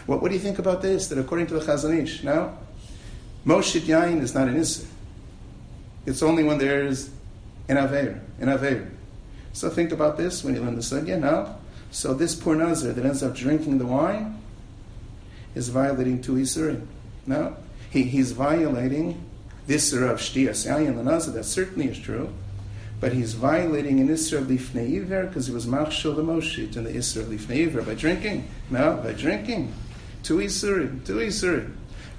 [0.05, 1.07] What, what do you think about this?
[1.07, 2.57] That according to the Chazon Ish, now,
[3.45, 4.85] Moshit Yain is not an Isser.
[6.05, 7.09] It's only when there's
[7.67, 8.89] in Aveir, in Aveir.
[9.53, 11.57] So think about this when you learn the sugya now.
[11.91, 14.41] So this poor Nazir that ends up drinking the wine
[15.55, 16.85] is violating two Isurim.
[17.25, 17.55] No,
[17.89, 19.23] he, he's violating
[19.67, 22.33] this Isra of Shtiyas the Nazir, that certainly is true.
[23.01, 27.23] But he's violating an Isra Lifnei because he was Machshel the Moshit in the Isra
[27.25, 28.47] Lifnei by drinking.
[28.69, 29.73] No, by drinking.
[30.21, 31.73] Two Isurim, two Isurim.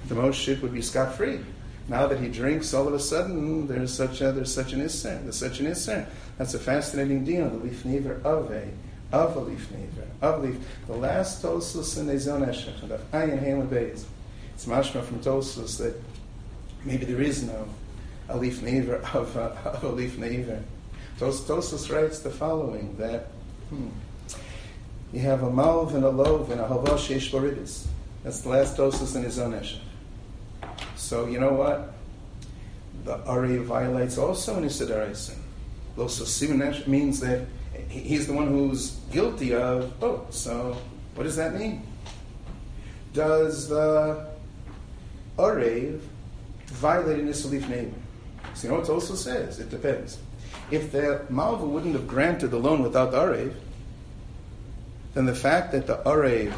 [0.09, 1.39] The Moshit would be scot free.
[1.87, 5.21] Now that he drinks, all of a sudden there's such a, there's such an isser.
[5.23, 6.05] There's such an isser.
[6.37, 7.49] That's a fascinating deal.
[7.49, 7.85] The leaf
[8.25, 8.67] of a
[9.13, 10.57] of a leaf neither of leaf.
[10.87, 14.03] The last tosus in the zon eshech the ayin haim beis.
[14.53, 16.01] It's mashma from tosus that
[16.83, 17.67] maybe there is no
[18.29, 20.63] a leaf neither of a, of a leaf neither.
[21.19, 23.27] Tos, tosus writes the following that
[23.69, 23.89] hmm,
[25.11, 27.31] you have a malv and a lov and a havash yesh
[28.23, 29.79] That's the last tosus in his own eshech.
[30.95, 31.93] So you know what?
[33.03, 35.37] The Ari violates also an Isidaraisen.
[35.97, 37.45] Also, Sivanesh means that
[37.89, 40.33] he's the one who's guilty of both.
[40.33, 40.77] So
[41.15, 41.85] what does that mean?
[43.13, 44.27] Does the
[45.37, 45.99] Arev
[46.65, 48.02] violate an Isalif neighbor?
[48.53, 49.59] So you know what it also says?
[49.59, 50.19] It depends.
[50.71, 53.53] If the Malva wouldn't have granted the loan without the Arev,
[55.13, 56.53] then the fact that the Arev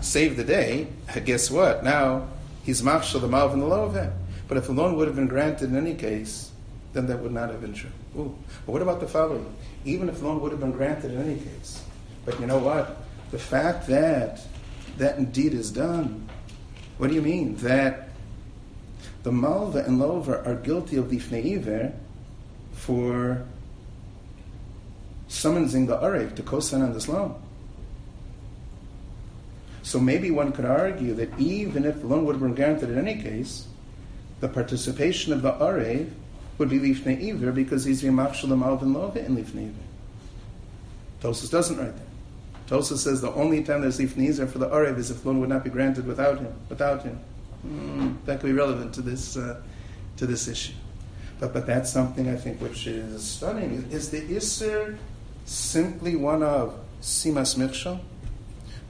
[0.00, 0.88] saved the day,
[1.24, 1.84] guess what?
[1.84, 2.28] Now
[2.62, 4.12] he's machshel the malv and the loveh.
[4.48, 6.50] But if the loan would have been granted in any case,
[6.92, 7.90] then that would not have been true.
[8.18, 8.36] Ooh.
[8.66, 9.54] But what about the following?
[9.84, 11.84] Even if the loan would have been granted in any case,
[12.24, 12.96] but you know what?
[13.30, 14.40] The fact that
[14.98, 16.28] that indeed is done,
[16.98, 17.54] what do you mean?
[17.56, 18.09] That
[19.22, 21.92] the malva and lover are guilty of the fneiver
[22.72, 23.44] for
[25.28, 27.34] summoning the arev to kosan on this loan.
[29.82, 32.98] So maybe one could argue that even if the loan would have been granted in
[32.98, 33.66] any case,
[34.40, 36.10] the participation of the Arev
[36.58, 39.74] would be Lifnei Iver because he's Yamachshal Malvin Love in Lifnei Iver.
[41.22, 42.06] Tosus doesn't write that.
[42.68, 45.48] Tosus says the only time there's Lifnei Iver for the Arev is if loan would
[45.48, 46.52] not be granted without him.
[46.68, 47.18] Without him.
[47.66, 49.60] Mm, that could be relevant to this, uh,
[50.16, 50.74] to this issue.
[51.38, 53.88] But, but that's something I think which is stunning.
[53.90, 54.96] Is the Isser
[55.44, 58.00] simply one of Simas Mikshal?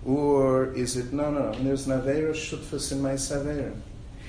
[0.05, 3.75] Or is it, no, no, no, there's an Avera Shutfas in my Savera.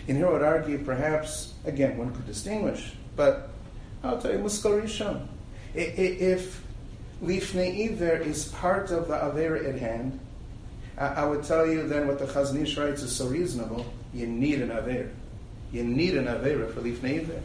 [0.08, 3.50] And here I would argue perhaps, again, one could distinguish, but
[4.04, 5.28] I'll tell you, muskarishon.
[5.74, 6.64] If
[7.24, 10.20] Lifnei Iver is part of the Avera at hand,
[10.98, 14.62] I would tell you then what the Chazon Ish writes is so reasonable, you need
[14.62, 15.10] an Avera.
[15.72, 17.42] You need an Avera for Lifnei Iver.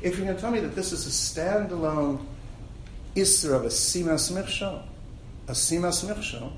[0.00, 2.24] If you're going to tell me that this is a standalone
[3.16, 4.82] Isra of a Simas Mirshal,
[5.48, 6.52] a Simas Mirshal,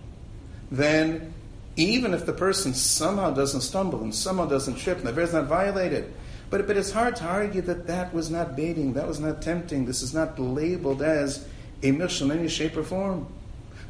[0.71, 1.33] then
[1.77, 5.35] even if the person somehow doesn't stumble and somehow doesn't trip and the verse is
[5.35, 6.13] not violated,
[6.51, 9.87] but, but it's hard to argue that that was not baiting, that was not tempting,
[9.87, 11.47] this is not labeled as
[11.83, 13.27] a mirshal in any shape or form.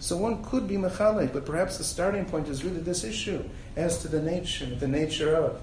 [0.01, 3.45] So one could be mechalek, but perhaps the starting point is really this issue
[3.77, 5.61] as to the nature, the nature of.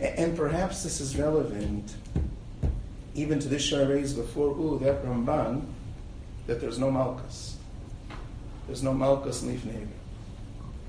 [0.00, 1.94] And, perhaps this is relevant
[3.14, 5.66] even to this shah before, ooh, that Ramban,
[6.46, 7.56] that there's no malchus.
[8.66, 9.88] There's no malchus lifnei iver.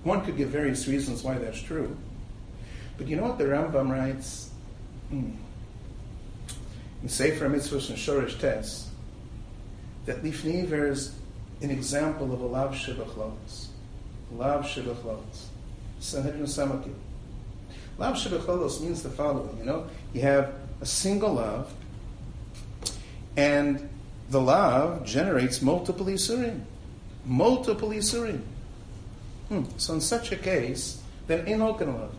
[0.03, 1.95] One could give various reasons why that's true.
[2.97, 4.49] But you know what the Rambam writes?
[5.09, 5.31] Hmm.
[7.01, 8.87] In Sefer Mitzvahs and Tes,
[10.05, 11.13] that Lifniver is
[11.63, 13.67] an example of a lav shebachlos.
[14.31, 15.47] Lav shebachlos.
[15.99, 16.93] Sanhedrin Samaki.
[17.97, 21.73] Lav shebachlos means the following, you know, you have a single love,
[23.37, 23.89] and
[24.29, 26.61] the lav generates multiple isurim.
[27.25, 28.41] Multiple isurim.
[29.49, 29.63] Hmm.
[29.77, 32.11] So in such a case, then in lav.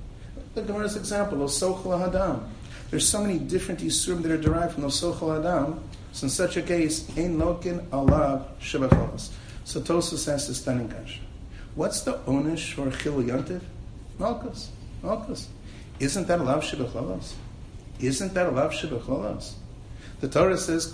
[0.54, 2.48] The Gemara's example, Osochel Hadam.
[2.90, 5.80] There's so many different isurim that are derived from Osochel Hadam.
[6.14, 9.30] So in such a case, in lokin alav shabacholas.
[9.64, 11.18] So Tosus has to stunning kasha.
[11.74, 13.60] What's the onish for chil yantiv?
[14.16, 14.70] Malchus.
[15.02, 15.48] Malchus.
[15.98, 17.32] Isn't that a lav shabacholas?
[17.98, 19.54] Isn't that a lav shabacholas?
[20.20, 20.86] The Torah says,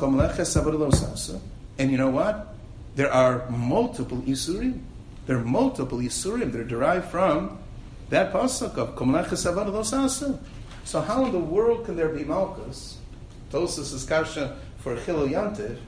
[1.79, 2.55] and you know what?
[2.97, 4.81] There are multiple Isurim.
[5.27, 7.59] There are multiple Isurim They're derived from
[8.09, 9.87] that pasuk of
[10.85, 12.97] So how in the world can there be Malchus?
[13.53, 15.79] Is kasha for Chil Yantiv.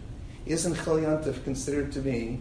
[0.47, 2.39] Isn't Chil Yantiv considered to be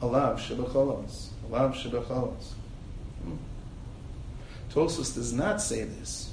[0.00, 1.28] a lav shebecholos?
[1.44, 2.52] A lav shebecholos.
[3.22, 3.36] Hmm.
[4.72, 6.32] Tosus does not say this.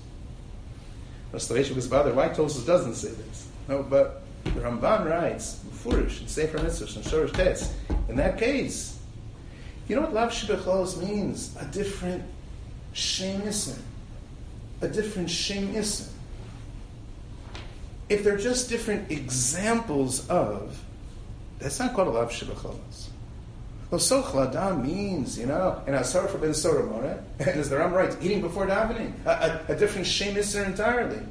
[1.32, 2.16] Restoration was bothered.
[2.16, 3.48] Why Tosus doesn't say this?
[3.68, 7.74] No, but the Ramban writes, Furish, in Sefer Mitzvah, and Shorish Tetz,
[8.10, 9.00] in that case,
[9.88, 11.56] you know what Lav Shibecholos means?
[11.60, 12.24] A different
[12.94, 13.80] Shem Isim.
[14.82, 16.13] A different Shem Isim.
[18.14, 20.80] If they're just different examples of,
[21.58, 23.10] that's not called a.
[23.90, 27.92] Well, so chladam means, you know, and asar for ben sorah and as the Ram
[27.92, 31.22] writes, eating before davening, a, a, a different shame entirely.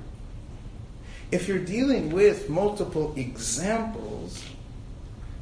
[1.30, 4.42] If you're dealing with multiple examples,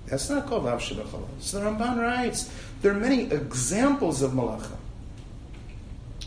[0.09, 4.77] that's not called Lav Shabbat So the Ramban writes, there are many examples of malacha.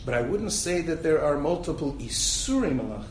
[0.05, 3.05] But I wouldn't say that there are multiple Isuri malacha.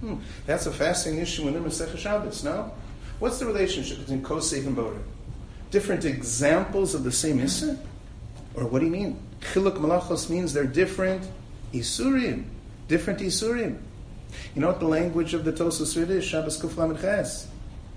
[0.00, 0.16] Hmm.
[0.46, 2.72] That's a fascinating issue in the Masech Shabbos, no?
[3.18, 5.02] What's the relationship between Kosef and Borer?
[5.70, 7.78] Different examples of the same Isser?
[8.54, 9.18] Or what do you mean?
[9.40, 11.28] Chiluk malachos means they're different
[11.72, 12.44] Isurim.
[12.86, 13.78] Different Isurim.
[14.54, 16.24] You know what the language of the Tosos is?
[16.24, 17.48] Shabbos Kuflam Ches.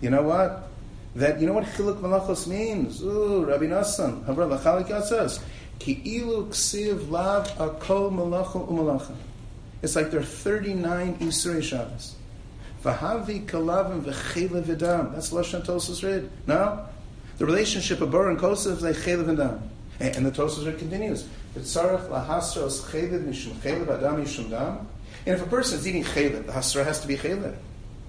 [0.02, 0.70] You know what?
[1.16, 3.02] That you know what chiluk malachos means?
[3.04, 5.42] Ooh, Rabbi Nassan, Havra Lachalik.
[5.78, 9.14] Ki ilu ksiv lav akol malacha umalacha.
[9.82, 12.16] It's like there are 39 Yisrei Shabbos.
[12.84, 15.14] Vahavi kalavim v'chele v'dam.
[15.14, 16.30] That's Lashon Tosos read.
[16.48, 16.88] No?
[17.38, 19.62] The relationship of Bor and Kosev is like chele v'dam.
[20.00, 21.28] And the Tosos read continues.
[21.56, 24.88] V'tzarech lahasros chele mishum chele v'adam mishum dam.
[25.26, 27.56] And if a person is eating chaylev, the hasra has to be chaylev.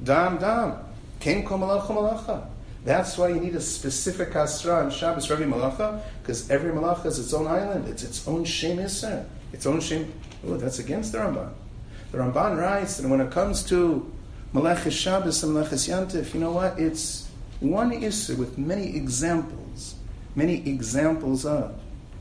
[0.03, 0.79] Dam, dam.
[1.21, 2.47] Ken kol malacha.
[2.85, 7.07] That's why you need a specific hasra on Shabbos for every malacha, because every malacha
[7.07, 7.87] is its own island.
[7.87, 9.27] It's its own shem iser.
[9.53, 10.13] Its own shem.
[10.47, 11.53] Oh, that's against the Ramban.
[12.13, 14.13] The Ramban writes that when it comes to
[14.53, 16.79] Malachis Shabbos and Malachis Yantif, you know what?
[16.79, 17.27] It's
[17.61, 19.95] one issue with many examples.
[20.35, 21.75] Many examples of.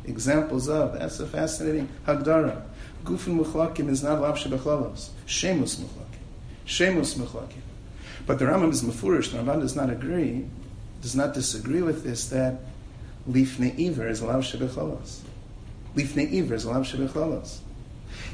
[0.06, 0.94] Examples of.
[0.98, 2.62] That's a fascinating Hagdara.
[3.04, 5.10] Gufin Muchlakim is not Lav Shebechalos.
[5.26, 6.22] Shemus Muchlakim.
[6.66, 7.60] Shemus Muchlakim.
[8.26, 10.46] But the Rambam is Mefurish, the Rambam does not agree,
[11.02, 12.62] does not disagree with this, that
[13.30, 15.20] Lifne Iver is Lav Shebechalos.
[15.96, 17.60] Lifne Iver is Lav Shebechalos.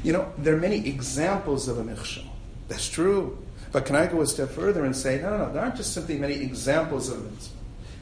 [0.02, 2.24] You know, there are many examples of a Michshel.
[2.68, 3.38] That's true.
[3.72, 5.92] But can I go a step further and say, no, no, no, there aren't just
[5.92, 7.48] simply many examples of it.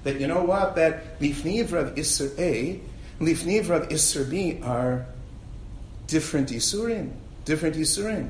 [0.04, 0.76] That you know what?
[0.76, 2.80] That Lifne Iver of Isser A,
[3.20, 5.06] Lifne Iver of Isser B are
[6.06, 7.12] different Isurim.
[7.44, 8.28] Different Isurim.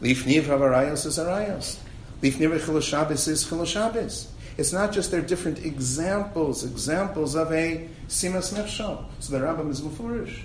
[0.00, 1.78] Lifniv Arayos is Arayos.
[2.22, 4.28] Lifniv Chiloshabes is Chiloshabes.
[4.56, 9.04] It's not just they're different examples, examples of a Simas Nefshal.
[9.20, 10.42] So the Rambam is Mufurish.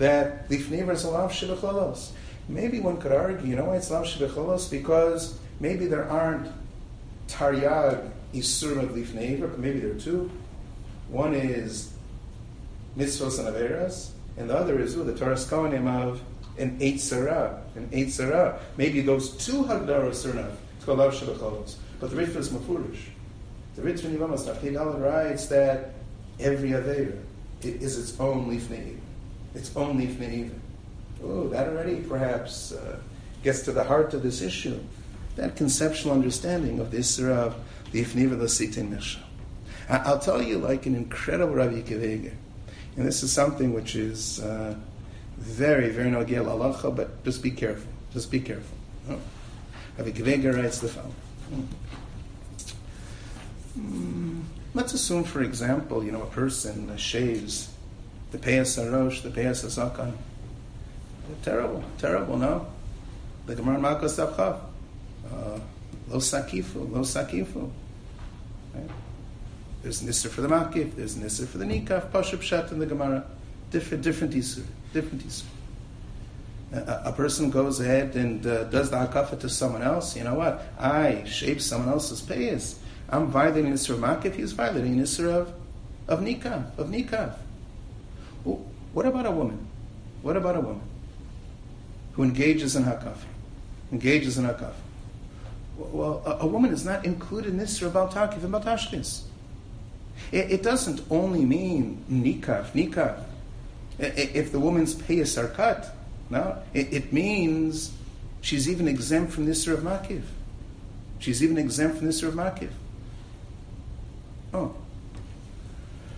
[0.00, 2.12] That Lifniv is a Lav Shivacholos.
[2.48, 4.70] Maybe one could argue, you know why it's Lav Shivacholos?
[4.70, 6.50] Because maybe there aren't
[7.28, 10.30] Taryag Isurim of Lifniv, but maybe there are two.
[11.10, 11.92] One is
[12.96, 16.22] Mitzvos and Averas, and the other is ooh, the Torah Kohanim of
[16.56, 18.58] an eight sarah, an eight sarah.
[18.78, 20.56] Maybe those two hagdaros are enough.
[20.76, 21.74] It's called Lav Shabacholos.
[22.00, 23.02] But the Ritva is Mafurish.
[23.76, 25.92] The Ritva Nivamas Tafkid writes that
[26.38, 27.18] every Avera
[27.62, 28.99] is its own leaf neiv.
[29.54, 30.50] Its only neiv.
[31.22, 32.98] Oh, that already perhaps uh,
[33.42, 34.78] gets to the heart of this issue.
[35.36, 37.56] That conceptual understanding of the Isra of
[37.92, 39.20] the Ifniva Lasitin Misha.
[39.88, 42.36] I'll tell you like an incredible Rabbi Akiva Eiger.
[42.96, 44.76] And this is something which is uh,
[45.38, 47.90] very, very nogel alacha, but just be careful.
[48.12, 48.76] Just be careful.
[49.08, 49.18] Oh.
[49.98, 51.14] Rabbi Akiva Eiger writes the following.
[53.78, 54.42] Mm.
[54.74, 57.70] Let's assume, for example, you know, a person shaves
[58.30, 60.12] the peyas arosh, the peyas azakan.
[61.42, 62.66] Terrible, terrible, no?
[63.46, 64.60] The Gemara Malkos Avchav.
[65.32, 65.58] Uh,
[66.08, 67.70] lo sakifu, lo sakifu.
[69.82, 73.24] There's Nisr for the Makif, there's Nisr for the Nikaf, Pashup Shat in the Gemara.
[73.70, 75.44] Different, different Isur, different Isur.
[76.72, 80.34] A, a, person goes ahead and uh, does the Hakafa to someone else, you know
[80.34, 80.62] what?
[80.78, 82.76] I shape someone else's payas.
[83.08, 85.54] I'm violating of Makif, he's violating Isra of,
[86.06, 87.34] of Nikah, of Nikah.
[88.44, 89.66] What about a woman?
[90.22, 90.82] What about a woman
[92.12, 93.16] who engages in Hakaf?
[93.92, 94.72] Engages in Hakaf.
[95.76, 99.22] Well, a, a, woman is not included in this about Takif and Batashkis.
[100.30, 103.24] It, it doesn't only mean nikaf, nikaf.
[103.98, 105.94] If the woman's payas are cut,
[106.28, 107.92] no, it, it means
[108.40, 110.22] she's even exempt from this of Makiv.
[111.18, 112.70] She's even exempt from this of Makiv.
[114.54, 114.74] Oh.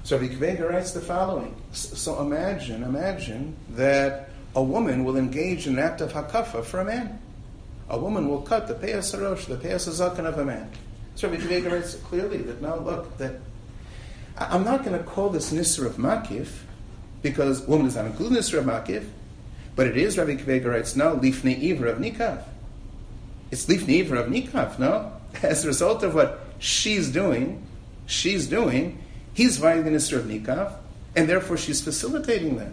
[0.04, 1.54] So Rabbi Akiva Eiger writes the following.
[1.72, 6.84] So imagine, imagine that a woman will engage in an act of hakafa for a
[6.84, 7.20] man.
[7.88, 10.70] A woman will cut the peyas harosh, the peyas hazakan of a man.
[11.14, 13.36] So Rabbi Akiva Eiger writes clearly that now look, that
[14.36, 16.48] I'm not going to call this nisr of makif,
[17.22, 19.06] because woman is not included in nisr of makif,
[19.76, 22.42] but it is, Rabbi Akiva Eiger writes, no, lifnei iver of nikav.
[23.52, 25.12] It's lifnei iver of nikav, no?
[25.42, 27.64] As a result of what she's doing,
[28.06, 28.98] she's doing,
[29.34, 30.74] he's the Nisr of Nikav,
[31.16, 32.72] and therefore she's facilitating that.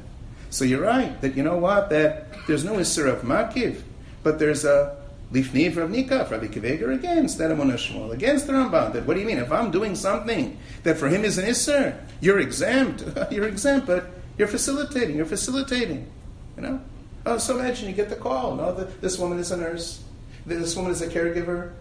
[0.50, 3.82] So you're right, that you know what, that there's no Isser of Makiv,
[4.24, 4.98] but there's a
[5.32, 8.94] Lifniv of Nikav, Rabbi Akiva Eiger against that Amun Shmuel, against the Ramban.
[8.94, 9.38] That what do you mean?
[9.38, 13.04] If I'm doing something that for him is an Isser, you're exempt.
[13.32, 15.16] you're exempt, but you're facilitating.
[15.16, 16.10] You're facilitating.
[16.56, 16.82] You know?
[17.28, 18.56] Oh, so imagine you get the call.
[18.56, 20.02] No, the, this woman is a nurse.
[20.48, 21.74] This woman is a caregiver.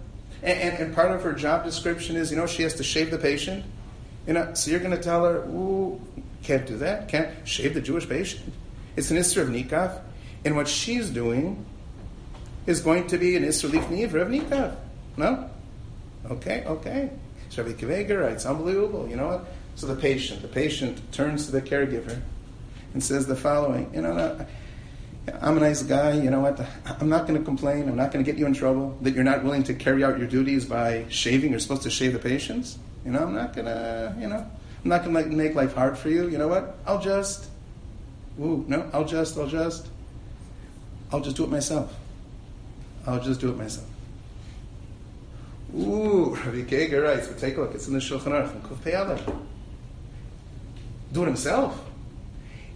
[0.42, 3.10] And, and, and, part of her job description is, you know, she has to shave
[3.10, 3.64] the patient.
[4.28, 5.98] You know, so you're going to tell her, ooh,
[6.42, 7.08] can't do that.
[7.08, 8.52] Can't shave the Jewish patient.
[8.94, 10.02] It's an Isra of Nikav.
[10.44, 11.64] And what she's doing
[12.66, 14.76] is going to be an Isra Leaf Nivra of Nikav.
[15.16, 15.48] No?
[16.30, 17.10] Okay, okay.
[17.56, 19.08] Rabbi Akiva Eiger it's unbelievable.
[19.08, 19.46] You know what?
[19.76, 22.20] So the patient, the patient turns to the caregiver
[22.92, 24.44] and says the following, you know, uh,
[25.40, 26.60] I'm a nice guy, you know what?
[27.00, 27.88] I'm not going to complain.
[27.88, 30.18] I'm not going to get you in trouble that you're not willing to carry out
[30.18, 31.50] your duties by shaving.
[31.50, 32.78] You're supposed to shave the patients.
[33.04, 34.46] You know, I'm not to, you know,
[34.84, 36.28] I'm not to make life hard for you.
[36.28, 36.78] You know what?
[36.86, 37.46] I'll just,
[38.40, 39.86] ooh, no, I'll just, I'll just,
[41.12, 41.94] I'll just do it myself.
[43.06, 43.86] I'll just do it myself.
[45.74, 49.34] Ooh, Rabbi Akiva Eiger writes, but take a look, it's in the Shulchan Aruch, Kuf
[51.12, 51.84] Do it himself.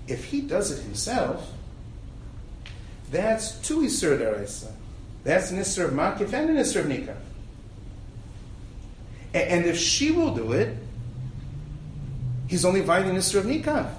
[0.07, 1.53] If he does it himself,
[3.11, 4.73] that's two Isur Daraisa.
[5.25, 7.17] That's an Isur of Makif and an Isur of Nikah.
[9.35, 10.77] And if she will do it,
[12.49, 13.95] he's only violating Isur of Nikah.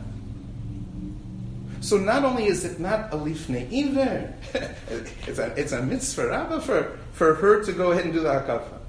[1.82, 4.34] So not only is it not a lifnei iver,
[5.28, 8.30] it's a, it's a mitzvah rabba for, for her to go ahead and do the
[8.30, 8.80] hakafa.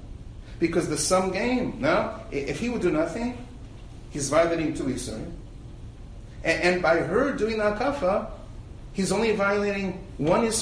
[0.59, 2.17] Because the sum game, no?
[2.31, 3.37] If he would do nothing,
[4.11, 5.15] he's violating two Isur.
[6.43, 8.31] And, and by her doing the hakafa,
[8.95, 10.61] He's only violating one of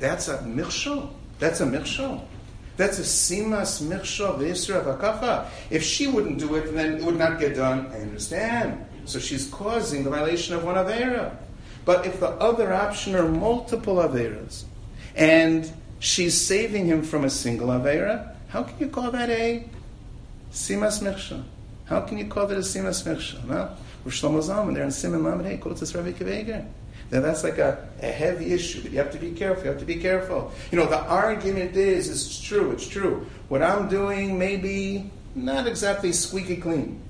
[0.00, 1.10] That's a Mirshal.
[1.38, 2.20] That's a Mirshal.
[2.76, 5.48] That's a Simas Mirshal, the Isra.
[5.70, 7.86] If she wouldn't do it, then it would not get done.
[7.92, 8.84] I understand.
[9.04, 11.36] So she's causing the violation of one Avera.
[11.84, 14.64] But if the other option are multiple Averas,
[15.14, 19.68] and she's saving him from a single Avera, how can you call that a
[20.50, 21.44] Simas Mirshal?
[21.84, 23.44] How can you call that a Simas Mirshal?
[23.44, 23.70] No?
[24.04, 26.66] Rosh Shlomo Zalman, there in Simon Lamed, hey, quotes this Rabbi Akiva Eiger.
[27.14, 28.80] Then that's like a, a heavy issue.
[28.80, 29.62] You have to be careful.
[29.62, 30.50] You have to be careful.
[30.72, 33.24] You know, the argument is, it's true, it's true.
[33.46, 37.00] What I'm doing may be not exactly squeaky clean.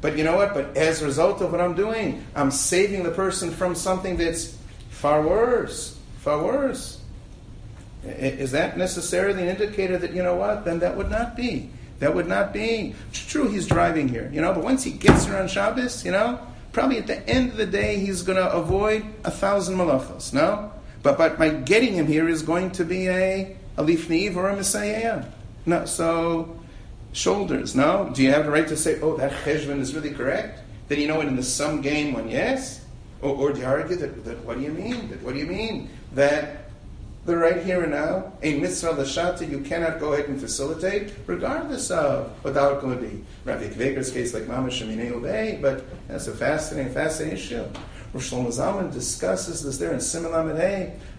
[0.00, 0.54] But you know what?
[0.54, 4.56] But as a result of what I'm doing, I'm saving the person from something that's
[4.88, 5.98] far worse.
[6.20, 7.02] Far worse.
[8.02, 10.64] Is that necessarily an indicator that, you know what?
[10.64, 11.68] Then that would not be.
[11.98, 12.94] That would not be.
[13.12, 16.40] True, he's driving here, you know, but once he gets here on Shabbos, you know,
[16.72, 20.32] probably at the end of the day he's going to avoid a thousand malachos.
[20.32, 24.48] No, but but by getting him here is going to be a a lifniv or
[24.48, 25.24] a messiah.
[25.66, 26.60] No, so
[27.12, 27.74] shoulders.
[27.74, 30.60] No, do you have the right to say, oh, that cheshvan is really correct?
[30.88, 32.84] Then you know it in the sum game when yes,
[33.22, 35.08] or, or do you argue that, that what do you mean?
[35.08, 36.69] That what do you mean that
[37.26, 41.90] the right here and now, a mitzvah l'shata, you cannot go ahead and facilitate, regardless
[41.90, 43.22] of what the outcome would be.
[43.44, 47.64] Rabbi Akiva Eiger's case, like Mama Sheminei Obey, but that's a fascinating, fascinating issue.
[48.12, 50.32] Rosh Zalman discusses this there in Simon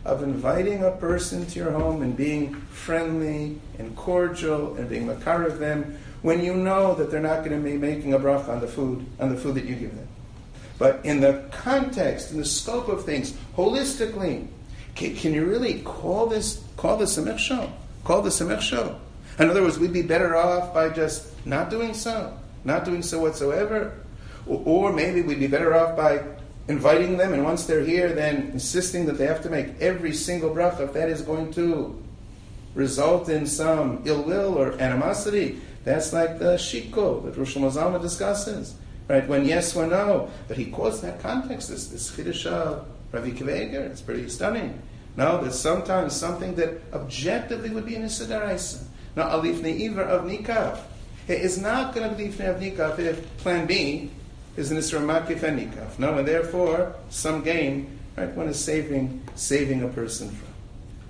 [0.04, 5.44] of inviting a person to your home and being friendly and cordial and being makar
[5.44, 8.60] of them when you know that they're not going to be making a bracha on
[8.60, 10.08] the food, on the food that you give them.
[10.78, 14.48] But in the context, in the scope of things, holistically,
[14.96, 17.72] can, can you really call this call this a michshol?
[18.04, 18.98] Call this a michshol?
[19.40, 23.20] In other words, we'd be better off by just not doing so, not doing so
[23.20, 23.98] whatsoever,
[24.46, 26.22] or, or maybe we'd be better off by
[26.68, 30.50] inviting them, and once they're here, then insisting that they have to make every single
[30.50, 32.02] bracha if that is going to
[32.76, 38.76] result in some ill will or animosity, That's like the shiko that Rosh Mazalma discusses.
[39.08, 39.28] Right?
[39.28, 40.30] When yes, when no.
[40.48, 42.46] But he quotes that context, this, this Chiddush
[43.12, 43.82] Rabbi Akiva Eiger.
[43.82, 44.82] It's pretty stunning.
[45.18, 48.84] No, there's sometimes something that objectively would be an Isidaraisa.
[49.16, 50.80] Now, Alif Ne'iver of Nikav.
[51.28, 54.10] It is not going to be Lifnei of Nikav if plan B
[54.56, 56.00] is an Isra Makif and Nikav.
[56.00, 60.48] No, and therefore, some gain, right, one is saving, saving a person from.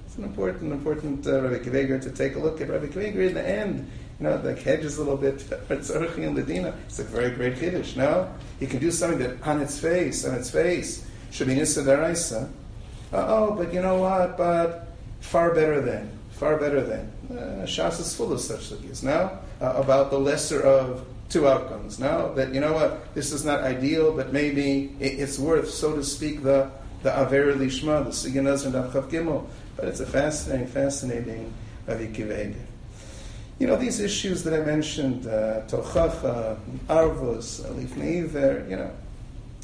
[0.06, 1.60] It's an important, important uh, Rabbi
[2.00, 3.90] to take a look at Rabbi Akiva Eiger in the end.
[4.20, 7.96] You know, the hedges a little bit, it's a very great Kiddush.
[7.96, 8.32] No?
[8.60, 11.06] He can do something that on its face, on its face,
[11.40, 12.50] Nisa Daraisa.
[13.14, 14.38] Oh, but you know what?
[14.38, 14.88] But
[15.20, 17.12] far better than, far better than.
[17.30, 19.04] Uh, Shas is full of such things.
[19.04, 22.00] Now, uh, about the lesser of two outcomes.
[22.00, 23.14] Now, that, you know what?
[23.16, 26.70] This is not ideal, but maybe it, it's worth, so to speak, the
[27.04, 29.48] the Aver Lishma, the Siganaz and Avchav Gimel.
[29.76, 31.54] But it's a fascinating, fascinating
[31.88, 32.56] Avikivega.
[33.58, 36.58] You know, these issues that I mentioned, uh, Tochacha,
[36.88, 38.92] Arvos, Alif Neiver, you know,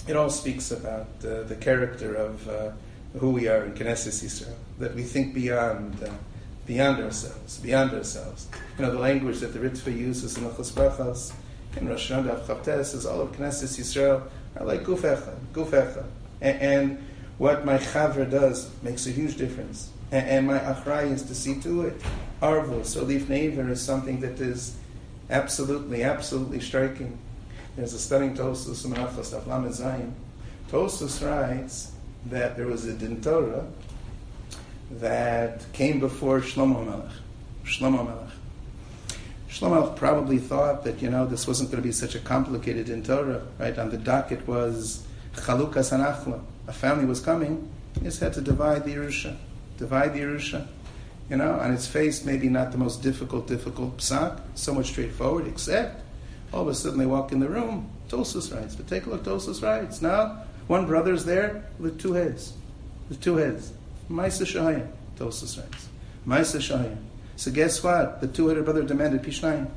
[0.07, 2.71] it all speaks about uh, the character of uh,
[3.19, 6.09] who we are in Knesset Yisrael, that we think beyond, uh,
[6.65, 8.47] beyond ourselves, beyond ourselves.
[8.77, 11.33] You know, the language that the Ritva uses in Achos Brachas,
[11.75, 14.23] in Rosh Hashanah, Chavtes, is all of Knesset Yisrael
[14.55, 16.05] are like Gufecha, Gufecha.
[16.41, 17.05] And, and
[17.37, 19.89] what my Chaver does makes a huge difference.
[20.11, 22.01] And, and my Achrai is to see to it.
[22.41, 24.77] Arvos, so Leaf Naver is something that is
[25.29, 27.17] absolutely, absolutely striking.
[27.77, 30.11] There's a stunning Tosus in Lamed Zayin.
[30.71, 31.91] Tosus writes
[32.25, 33.67] that there was a Din Torah
[34.89, 37.11] that came before Shlomo Melech.
[37.65, 38.33] Shlomo Melech.
[39.47, 42.87] Shlomo Melech probably thought that, you know, this wasn't going to be such a complicated
[42.87, 43.77] Din Torah, right?
[43.77, 45.05] On the docket was
[45.35, 46.41] Chalukas Anachla.
[46.67, 49.37] A family was coming, he just had to divide the Yerusha.
[49.77, 50.65] Divide the Yerusha.
[51.29, 56.06] You know, on its face, maybe not the most difficult, difficult psak, somewhat straightforward, except
[56.53, 58.75] all of a sudden they walk in the room, Tosus writes.
[58.75, 60.01] But take a look, Tosus writes.
[60.01, 62.53] Now, one brother's there with two heads.
[63.09, 63.73] With two heads.
[64.09, 65.87] Maisa Shahayim, Tosus writes.
[66.25, 66.97] Maisa Shahayim.
[67.37, 68.19] So guess what?
[68.19, 69.69] The two-headed brother demanded Pishnayim.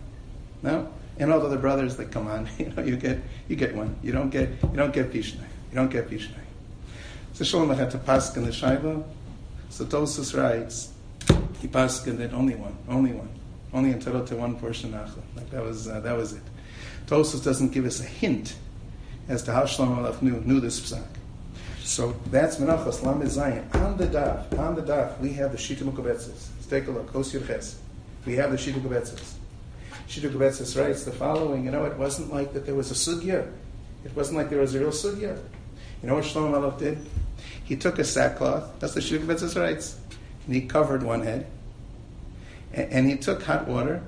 [0.62, 0.90] No?
[1.18, 3.18] And all the other brothers, like, come on, you know, you get
[3.48, 3.96] you get one.
[4.02, 5.40] You don't get you don't get Pishnayim.
[5.70, 6.48] You don't get Pishnayim.
[7.34, 9.04] So Shlomo had to pass in the Shaiva.
[9.68, 10.92] So Tosus writes,
[11.60, 13.28] he passed that only one, only one,
[13.74, 16.42] only entitled to one portion of Like that was uh, that was it.
[17.10, 18.54] Tosus doesn't give us a hint
[19.28, 21.02] as to how Shlomo Melech knew, knew this psak.
[21.80, 23.74] So that's Menachos Lamed Zayin.
[23.74, 26.28] On the daf, on the daf, we have the Shita Mukobetzes.
[26.54, 27.12] Let's take a look.
[27.12, 27.80] Kos Ches.
[28.24, 29.32] We have the Shita Mukobetzes.
[30.08, 31.64] Shita Mukobetzes writes the following.
[31.64, 33.50] You know, it wasn't like that there was a sugya.
[34.04, 35.36] It wasn't like there was a real sugya.
[36.02, 36.98] You know what Shlomo Melech did?
[37.64, 38.78] He took a sackcloth.
[38.78, 39.98] That's the Shita Mukobetzes writes.
[40.46, 41.48] And he covered one head.
[42.72, 44.00] And, and he took hot water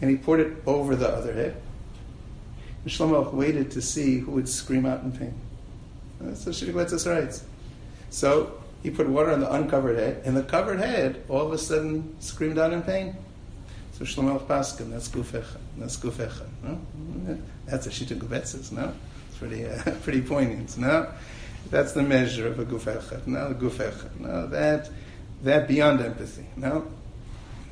[0.00, 1.62] and he poured it over the other head.
[2.86, 5.34] And Shlomo waited to see who would scream out in pain.
[6.20, 7.44] That's what Shita Mukobetzes writes.
[8.10, 11.58] So he put water on the uncovered head, and the covered head all of a
[11.58, 13.16] sudden screamed out in pain.
[13.90, 15.56] So Shlomo Paskin, that's Gufecha.
[15.76, 16.46] That's Gufecha.
[16.62, 16.78] No?
[17.64, 18.92] That's a Shita Mukobetzes, no?
[19.30, 21.12] It's pretty, uh, pretty poignant, no?
[21.70, 23.26] That's the measure of a Gufecha.
[23.26, 24.20] No, Gufecha.
[24.20, 24.90] No, that,
[25.42, 26.86] that beyond empathy, no?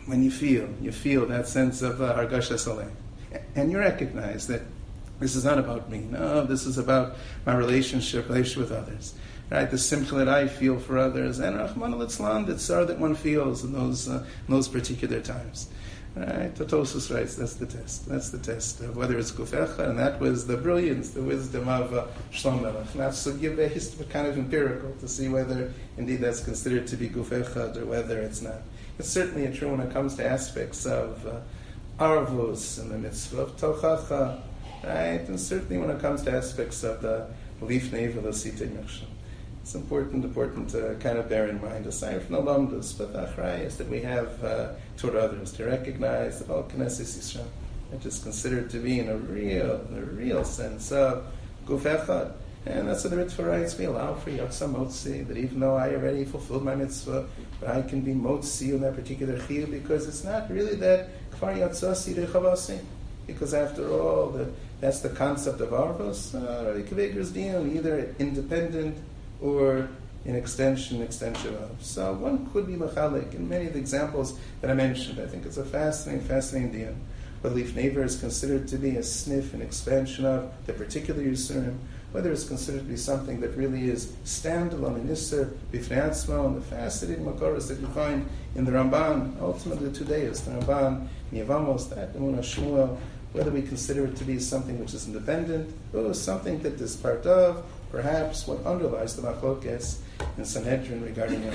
[0.06, 2.90] When you feel, you feel that sense of uh, Hargasha Saleh.
[3.54, 4.62] And you recognize that
[5.24, 6.00] this is not about me.
[6.00, 7.16] No, this is about
[7.46, 9.14] my relationship, relationship with others.
[9.50, 12.98] Right, the simcha that I feel for others, and Rahman al Islam, the tsar that
[12.98, 15.68] one feels in those uh, in those particular times.
[16.14, 18.06] Right, Totosus writes that's the test.
[18.06, 21.94] That's the test of whether it's gufecha, and that was the brilliance, the wisdom of
[21.94, 22.94] uh, Shlomo Melech.
[22.94, 26.96] Not so give a history, kind of empirical to see whether indeed that's considered to
[26.96, 28.60] be gufecha or whether it's not.
[28.98, 31.40] It's certainly true when it comes to aspects of uh,
[31.98, 34.42] and the mitzvah of tochacha
[34.86, 35.20] right?
[35.28, 37.26] And certainly when it comes to aspects of the
[37.60, 38.26] belief navel
[39.64, 43.20] it's important, important to kind of bear in mind, aside from the lamdas, but the
[43.20, 47.46] achrayas that we have uh, toward others, to recognize that all Knesset Yisrael
[47.94, 51.24] it is considered to be in a real, in a real sense of
[51.66, 52.32] guf echad.
[52.66, 53.78] And that's what the mitzvah writes.
[53.78, 57.26] We allow for yotza motzi, that even though I already fulfilled my mitzvah,
[57.60, 61.56] but I can be motzi in that particular chiyuv because it's not really that kfar
[61.56, 62.78] yotza si
[63.26, 64.50] Because after all, the
[64.84, 66.34] that's the concept of Arvos.
[66.34, 68.98] Uh, Rabbi Akiva Eiger's either independent
[69.40, 69.88] or
[70.26, 71.70] an extension, extension of.
[71.80, 75.20] So one could be machalik in many of the examples that I mentioned.
[75.20, 76.94] I think it's a fascinating, fascinating deal.
[77.40, 81.78] But Lifnei Iver is considered to be a sniff, an expansion of the particular Yisurim
[82.14, 86.60] whether it's considered to be something that really is standalone in Isser, Bifreatzmo, and the
[86.60, 92.14] fascinating Makoros that you find in the Ramban, ultimately today is the Ramban, Yevamos, that
[93.34, 97.26] whether we consider it to be something which is independent, or something that is part
[97.26, 99.98] of, perhaps, what underlies the Machlokes
[100.38, 101.50] in Sanhedrin regarding the